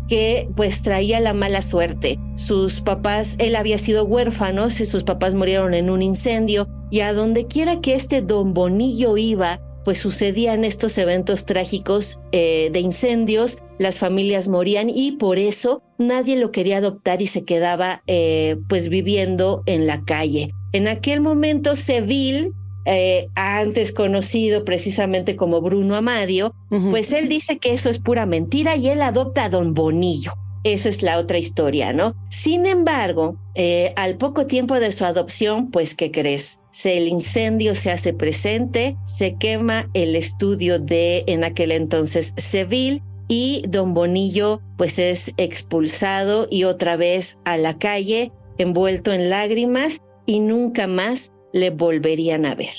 que 0.09 0.49
pues 0.55 0.83
traía 0.83 1.19
la 1.21 1.33
mala 1.33 1.63
suerte. 1.63 2.19
Sus 2.37 2.81
papás, 2.81 3.35
él 3.39 3.57
había 3.57 3.79
sido 3.79 4.05
huérfano, 4.05 4.71
sus 4.71 5.03
papás 5.03 5.35
murieron 5.35 5.75
en 5.75 5.91
un 5.91 6.03
incendio 6.03 6.69
y 6.91 7.01
a 7.01 7.13
donde 7.13 7.47
quiera 7.47 7.81
que 7.81 7.95
este 7.95 8.23
Don 8.23 8.55
Bonillo 8.55 9.17
iba, 9.17 9.61
pues 9.85 9.99
sucedían 9.99 10.65
estos 10.65 10.97
eventos 10.99 11.47
trágicos 11.47 12.21
eh, 12.33 12.71
de 12.73 12.81
incendios, 12.81 13.59
las 13.79 13.99
familias 13.99 14.49
morían 14.49 14.91
y 14.91 15.13
por 15.13 15.39
eso 15.39 15.83
nadie 15.99 16.37
lo 16.37 16.51
quería 16.51 16.79
adoptar 16.79 17.23
y 17.23 17.27
se 17.27 17.45
quedaba 17.45 18.03
eh, 18.07 18.57
pues 18.69 18.89
viviendo 18.89 19.63
en 19.67 19.87
la 19.87 20.03
calle. 20.05 20.53
En 20.73 20.89
aquel 20.89 21.21
momento 21.21 21.77
Seville 21.77 22.53
eh, 22.87 23.29
antes 23.35 23.93
conocido 23.93 24.65
precisamente 24.65 25.35
como 25.37 25.61
Bruno 25.61 25.97
Amadio, 25.97 26.55
pues 26.91 27.13
él 27.13 27.29
dice 27.29 27.59
que 27.59 27.73
eso 27.73 27.91
es 27.91 27.99
pura 27.99 28.27
mentira 28.27 28.77
y 28.77 28.89
él 28.89 29.03
adopta 29.03 29.45
a 29.45 29.49
Don 29.49 29.75
Bonillo. 29.75 30.33
Esa 30.63 30.89
es 30.89 31.03
la 31.03 31.19
otra 31.19 31.39
historia, 31.39 31.93
¿no? 31.93 32.17
Sin 32.29 32.67
embargo, 32.67 33.37
eh, 33.55 33.93
al 33.95 34.17
poco 34.17 34.47
tiempo 34.47 34.81
de 34.81 34.91
su 34.91 35.05
adopción, 35.05 35.71
pues, 35.71 35.95
¿qué 35.95 36.11
crees? 36.11 36.61
Se, 36.71 36.97
el 36.97 37.07
incendio 37.07 37.77
se 37.77 37.93
hace 37.93 38.13
presente, 38.13 38.97
se 39.05 39.37
quema 39.37 39.89
el 39.95 40.17
estudio 40.17 40.81
de, 40.81 41.23
en 41.29 41.45
aquel 41.45 41.71
entonces, 41.71 42.33
Seville, 42.37 43.01
y 43.29 43.63
Don 43.69 43.95
Bonillo, 43.95 44.61
pues, 44.77 44.99
es 44.99 45.33
expulsado 45.37 46.49
y 46.51 46.65
otra 46.65 46.97
vez 46.97 47.39
a 47.45 47.57
la 47.59 47.79
calle, 47.79 48.33
envuelto 48.59 49.13
en 49.13 49.31
lágrimas, 49.31 50.01
y 50.27 50.41
nunca 50.41 50.89
más 50.89 51.31
le 51.57 51.71
volverían 51.71 52.47
a 52.47 52.55
ver. 52.55 52.75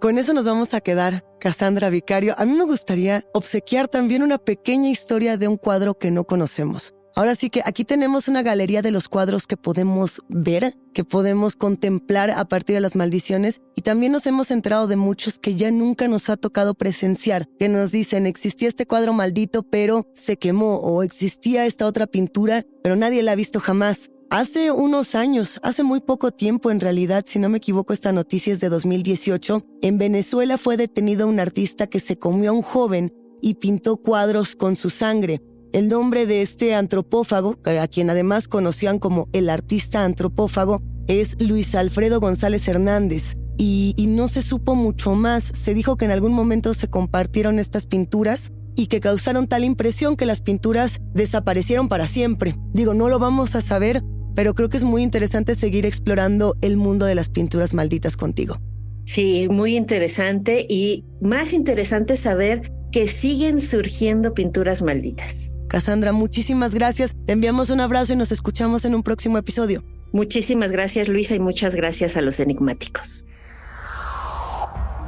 Con 0.00 0.18
eso 0.18 0.34
nos 0.34 0.44
vamos 0.44 0.74
a 0.74 0.80
quedar, 0.80 1.24
Cassandra 1.40 1.88
Vicario. 1.88 2.34
A 2.36 2.44
mí 2.44 2.52
me 2.52 2.64
gustaría 2.64 3.24
obsequiar 3.32 3.88
también 3.88 4.22
una 4.22 4.38
pequeña 4.38 4.90
historia 4.90 5.38
de 5.38 5.48
un 5.48 5.56
cuadro 5.56 5.94
que 5.94 6.10
no 6.10 6.24
conocemos. 6.24 6.92
Ahora 7.14 7.34
sí 7.34 7.48
que 7.48 7.62
aquí 7.64 7.86
tenemos 7.86 8.28
una 8.28 8.42
galería 8.42 8.82
de 8.82 8.90
los 8.90 9.08
cuadros 9.08 9.46
que 9.46 9.56
podemos 9.56 10.20
ver, 10.28 10.74
que 10.92 11.02
podemos 11.02 11.56
contemplar 11.56 12.30
a 12.30 12.44
partir 12.44 12.74
de 12.74 12.80
las 12.80 12.94
maldiciones 12.94 13.62
y 13.74 13.80
también 13.80 14.12
nos 14.12 14.26
hemos 14.26 14.50
enterado 14.50 14.86
de 14.86 14.96
muchos 14.96 15.38
que 15.38 15.54
ya 15.54 15.70
nunca 15.70 16.08
nos 16.08 16.28
ha 16.28 16.36
tocado 16.36 16.74
presenciar, 16.74 17.48
que 17.58 17.70
nos 17.70 17.90
dicen 17.90 18.26
existía 18.26 18.68
este 18.68 18.84
cuadro 18.84 19.14
maldito 19.14 19.62
pero 19.62 20.06
se 20.12 20.36
quemó 20.36 20.76
o 20.76 21.02
existía 21.02 21.64
esta 21.64 21.86
otra 21.86 22.06
pintura 22.06 22.66
pero 22.82 22.96
nadie 22.96 23.22
la 23.22 23.32
ha 23.32 23.36
visto 23.36 23.60
jamás. 23.60 24.10
Hace 24.30 24.72
unos 24.72 25.14
años, 25.14 25.60
hace 25.62 25.84
muy 25.84 26.00
poco 26.00 26.32
tiempo 26.32 26.72
en 26.72 26.80
realidad, 26.80 27.24
si 27.28 27.38
no 27.38 27.48
me 27.48 27.58
equivoco, 27.58 27.92
esta 27.92 28.10
noticia 28.10 28.52
es 28.52 28.58
de 28.58 28.68
2018, 28.68 29.64
en 29.82 29.98
Venezuela 29.98 30.58
fue 30.58 30.76
detenido 30.76 31.28
un 31.28 31.38
artista 31.38 31.86
que 31.86 32.00
se 32.00 32.18
comió 32.18 32.50
a 32.50 32.54
un 32.54 32.62
joven 32.62 33.12
y 33.40 33.54
pintó 33.54 33.98
cuadros 33.98 34.56
con 34.56 34.74
su 34.74 34.90
sangre. 34.90 35.40
El 35.72 35.88
nombre 35.88 36.26
de 36.26 36.42
este 36.42 36.74
antropófago, 36.74 37.60
a 37.64 37.86
quien 37.86 38.10
además 38.10 38.48
conocían 38.48 38.98
como 38.98 39.28
el 39.32 39.48
artista 39.48 40.04
antropófago, 40.04 40.82
es 41.06 41.40
Luis 41.40 41.76
Alfredo 41.76 42.18
González 42.18 42.66
Hernández. 42.66 43.36
Y, 43.58 43.94
y 43.96 44.08
no 44.08 44.26
se 44.26 44.42
supo 44.42 44.74
mucho 44.74 45.14
más. 45.14 45.44
Se 45.44 45.72
dijo 45.72 45.96
que 45.96 46.04
en 46.04 46.10
algún 46.10 46.32
momento 46.32 46.74
se 46.74 46.88
compartieron 46.88 47.58
estas 47.58 47.86
pinturas 47.86 48.50
y 48.74 48.88
que 48.88 49.00
causaron 49.00 49.46
tal 49.46 49.64
impresión 49.64 50.16
que 50.16 50.26
las 50.26 50.40
pinturas 50.40 51.00
desaparecieron 51.14 51.88
para 51.88 52.06
siempre. 52.06 52.56
Digo, 52.72 52.92
no 52.92 53.08
lo 53.08 53.18
vamos 53.18 53.54
a 53.54 53.62
saber 53.62 54.02
pero 54.36 54.54
creo 54.54 54.68
que 54.68 54.76
es 54.76 54.84
muy 54.84 55.02
interesante 55.02 55.56
seguir 55.56 55.86
explorando 55.86 56.56
el 56.60 56.76
mundo 56.76 57.06
de 57.06 57.16
las 57.16 57.30
pinturas 57.30 57.74
malditas 57.74 58.16
contigo. 58.16 58.60
Sí, 59.06 59.48
muy 59.50 59.76
interesante 59.76 60.66
y 60.68 61.04
más 61.20 61.52
interesante 61.52 62.16
saber 62.16 62.70
que 62.92 63.08
siguen 63.08 63.60
surgiendo 63.60 64.34
pinturas 64.34 64.82
malditas. 64.82 65.54
Cassandra, 65.68 66.12
muchísimas 66.12 66.74
gracias. 66.74 67.16
Te 67.26 67.32
enviamos 67.32 67.70
un 67.70 67.80
abrazo 67.80 68.12
y 68.12 68.16
nos 68.16 68.30
escuchamos 68.30 68.84
en 68.84 68.94
un 68.94 69.02
próximo 69.02 69.38
episodio. 69.38 69.82
Muchísimas 70.12 70.70
gracias 70.70 71.08
Luisa 71.08 71.34
y 71.34 71.40
muchas 71.40 71.74
gracias 71.74 72.16
a 72.16 72.20
los 72.20 72.38
enigmáticos. 72.38 73.26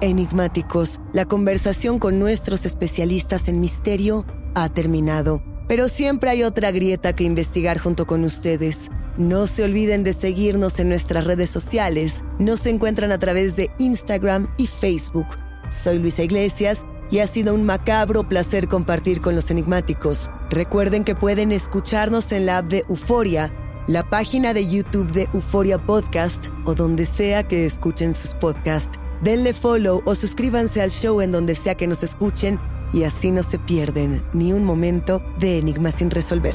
Enigmáticos, 0.01 1.01
la 1.13 1.27
conversación 1.27 1.99
con 1.99 2.19
nuestros 2.19 2.65
especialistas 2.65 3.49
en 3.49 3.61
misterio 3.61 4.25
ha 4.55 4.69
terminado, 4.69 5.43
pero 5.67 5.89
siempre 5.89 6.31
hay 6.31 6.45
otra 6.45 6.71
grieta 6.71 7.15
que 7.15 7.25
investigar 7.25 7.79
junto 7.79 8.07
con 8.07 8.25
ustedes. 8.25 8.79
No 9.19 9.49
se 9.49 9.65
olviden 9.65 10.05
de 10.05 10.13
seguirnos 10.13 10.79
en 10.79 10.91
nuestras 10.91 11.25
redes 11.25 11.51
sociales. 11.51 12.25
Nos 12.39 12.65
encuentran 12.67 13.11
a 13.11 13.19
través 13.19 13.57
de 13.57 13.69
Instagram 13.79 14.47
y 14.59 14.69
Facebook. 14.69 15.27
Soy 15.71 15.99
Luisa 15.99 16.23
Iglesias 16.23 16.79
y 17.11 17.19
ha 17.19 17.27
sido 17.27 17.53
un 17.53 17.65
macabro 17.65 18.29
placer 18.29 18.69
compartir 18.69 19.21
con 19.21 19.35
los 19.35 19.51
enigmáticos. 19.51 20.31
Recuerden 20.51 21.03
que 21.03 21.17
pueden 21.17 21.51
escucharnos 21.51 22.31
en 22.31 22.47
la 22.47 22.59
app 22.59 22.67
de 22.67 22.85
Euforia, 22.89 23.51
la 23.89 24.09
página 24.09 24.55
de 24.55 24.69
YouTube 24.69 25.11
de 25.11 25.29
Euforia 25.35 25.79
Podcast 25.79 26.47
o 26.65 26.77
donde 26.77 27.05
sea 27.05 27.43
que 27.43 27.67
escuchen 27.67 28.15
sus 28.15 28.35
podcasts. 28.35 29.01
Denle 29.21 29.53
follow 29.53 30.01
o 30.05 30.15
suscríbanse 30.15 30.81
al 30.81 30.93
show 30.93 31.21
en 31.21 31.33
donde 31.33 31.57
sea 31.57 31.75
que 31.75 31.89
nos 31.89 32.05
escuchen 32.05 32.61
y 32.93 33.03
así 33.03 33.33
no 33.33 33.43
se 33.43 33.59
pierden 33.59 34.23
ni 34.33 34.53
un 34.53 34.63
momento 34.63 35.21
de 35.41 35.59
enigma 35.59 35.91
sin 35.91 36.09
resolver. 36.09 36.55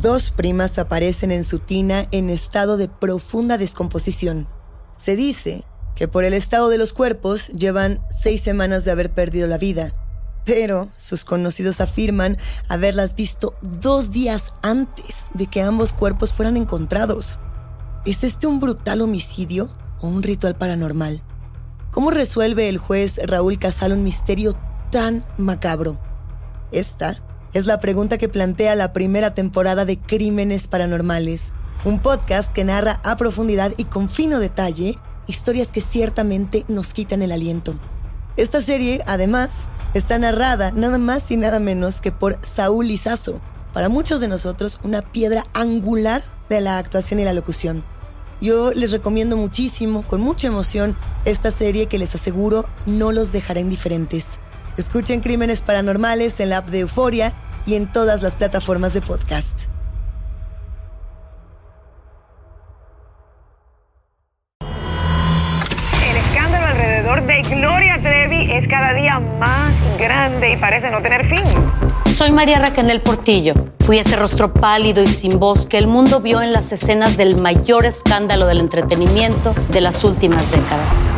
Dos 0.00 0.30
primas 0.30 0.78
aparecen 0.78 1.32
en 1.32 1.42
su 1.42 1.58
tina 1.58 2.06
en 2.12 2.30
estado 2.30 2.76
de 2.76 2.86
profunda 2.86 3.58
descomposición. 3.58 4.46
Se 4.96 5.16
dice 5.16 5.64
que 5.96 6.06
por 6.06 6.22
el 6.22 6.34
estado 6.34 6.68
de 6.68 6.78
los 6.78 6.92
cuerpos 6.92 7.48
llevan 7.48 8.00
seis 8.10 8.42
semanas 8.42 8.84
de 8.84 8.92
haber 8.92 9.10
perdido 9.10 9.48
la 9.48 9.58
vida, 9.58 9.92
pero 10.44 10.88
sus 10.96 11.24
conocidos 11.24 11.80
afirman 11.80 12.38
haberlas 12.68 13.16
visto 13.16 13.54
dos 13.60 14.12
días 14.12 14.52
antes 14.62 15.16
de 15.34 15.48
que 15.48 15.62
ambos 15.62 15.92
cuerpos 15.92 16.32
fueran 16.32 16.56
encontrados. 16.56 17.40
¿Es 18.06 18.22
este 18.22 18.46
un 18.46 18.60
brutal 18.60 19.00
homicidio 19.00 19.68
o 20.00 20.06
un 20.06 20.22
ritual 20.22 20.54
paranormal? 20.54 21.24
¿Cómo 21.90 22.12
resuelve 22.12 22.68
el 22.68 22.78
juez 22.78 23.18
Raúl 23.26 23.58
Casal 23.58 23.90
un 23.94 24.04
misterio 24.04 24.54
tan 24.92 25.24
macabro? 25.38 25.98
Esta 26.70 27.20
es 27.54 27.66
la 27.66 27.80
pregunta 27.80 28.18
que 28.18 28.28
plantea 28.28 28.74
la 28.74 28.92
primera 28.92 29.32
temporada 29.34 29.84
de 29.84 29.98
Crímenes 29.98 30.66
Paranormales, 30.68 31.40
un 31.84 31.98
podcast 31.98 32.52
que 32.52 32.64
narra 32.64 33.00
a 33.04 33.16
profundidad 33.16 33.72
y 33.76 33.84
con 33.84 34.10
fino 34.10 34.38
detalle 34.38 34.98
historias 35.26 35.68
que 35.68 35.80
ciertamente 35.80 36.64
nos 36.68 36.92
quitan 36.92 37.22
el 37.22 37.32
aliento. 37.32 37.74
Esta 38.36 38.62
serie, 38.62 39.02
además, 39.06 39.50
está 39.94 40.18
narrada 40.18 40.70
nada 40.72 40.98
más 40.98 41.30
y 41.30 41.36
nada 41.36 41.60
menos 41.60 42.00
que 42.00 42.12
por 42.12 42.38
Saúl 42.42 42.88
Lizazo, 42.88 43.40
para 43.72 43.88
muchos 43.88 44.20
de 44.20 44.28
nosotros 44.28 44.78
una 44.82 45.02
piedra 45.02 45.46
angular 45.54 46.22
de 46.48 46.60
la 46.60 46.78
actuación 46.78 47.20
y 47.20 47.24
la 47.24 47.32
locución. 47.32 47.82
Yo 48.40 48.72
les 48.72 48.92
recomiendo 48.92 49.36
muchísimo, 49.36 50.02
con 50.02 50.20
mucha 50.20 50.46
emoción, 50.46 50.94
esta 51.24 51.50
serie 51.50 51.86
que 51.86 51.98
les 51.98 52.14
aseguro 52.14 52.64
no 52.86 53.10
los 53.10 53.32
dejará 53.32 53.60
indiferentes. 53.60 54.24
Escuchen 54.78 55.20
Crímenes 55.20 55.60
Paranormales 55.60 56.38
en 56.38 56.50
la 56.50 56.58
app 56.58 56.68
de 56.68 56.80
Euforia 56.80 57.32
y 57.66 57.74
en 57.74 57.90
todas 57.90 58.22
las 58.22 58.34
plataformas 58.34 58.94
de 58.94 59.00
podcast. 59.00 59.48
El 64.60 66.16
escándalo 66.16 66.66
alrededor 66.66 67.26
de 67.26 67.42
Gloria 67.42 67.98
Trevi 68.00 68.52
es 68.52 68.68
cada 68.68 68.94
día 68.94 69.18
más 69.18 69.74
grande 69.98 70.52
y 70.52 70.56
parece 70.56 70.90
no 70.92 71.02
tener 71.02 71.28
fin. 71.28 71.42
Soy 72.06 72.30
María 72.30 72.60
Raquel 72.60 73.00
Portillo. 73.00 73.54
Fui 73.80 73.98
ese 73.98 74.14
rostro 74.14 74.52
pálido 74.52 75.02
y 75.02 75.08
sin 75.08 75.40
voz 75.40 75.66
que 75.66 75.78
el 75.78 75.88
mundo 75.88 76.20
vio 76.20 76.40
en 76.40 76.52
las 76.52 76.70
escenas 76.70 77.16
del 77.16 77.40
mayor 77.40 77.84
escándalo 77.84 78.46
del 78.46 78.60
entretenimiento 78.60 79.54
de 79.70 79.80
las 79.80 80.04
últimas 80.04 80.52
décadas. 80.52 81.08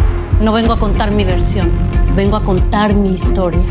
No 0.41 0.55
vengo 0.55 0.73
a 0.73 0.79
contar 0.79 1.11
mi 1.11 1.25
versión, 1.25 1.71
vengo 2.15 2.37
a 2.37 2.45
contar 2.45 2.95
mi 2.95 3.13
historia. 3.13 3.63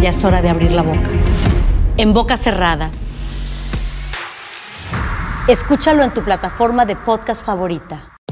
Ya 0.00 0.10
es 0.10 0.24
hora 0.24 0.42
de 0.42 0.48
abrir 0.48 0.72
la 0.72 0.82
boca. 0.82 1.08
En 1.96 2.12
boca 2.12 2.36
cerrada. 2.36 2.90
Escúchalo 5.48 6.02
en 6.02 6.10
tu 6.10 6.22
plataforma 6.22 6.84
de 6.84 6.96
podcast 6.96 7.44
favorita. 7.44 8.15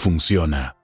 funciona. 0.00 0.79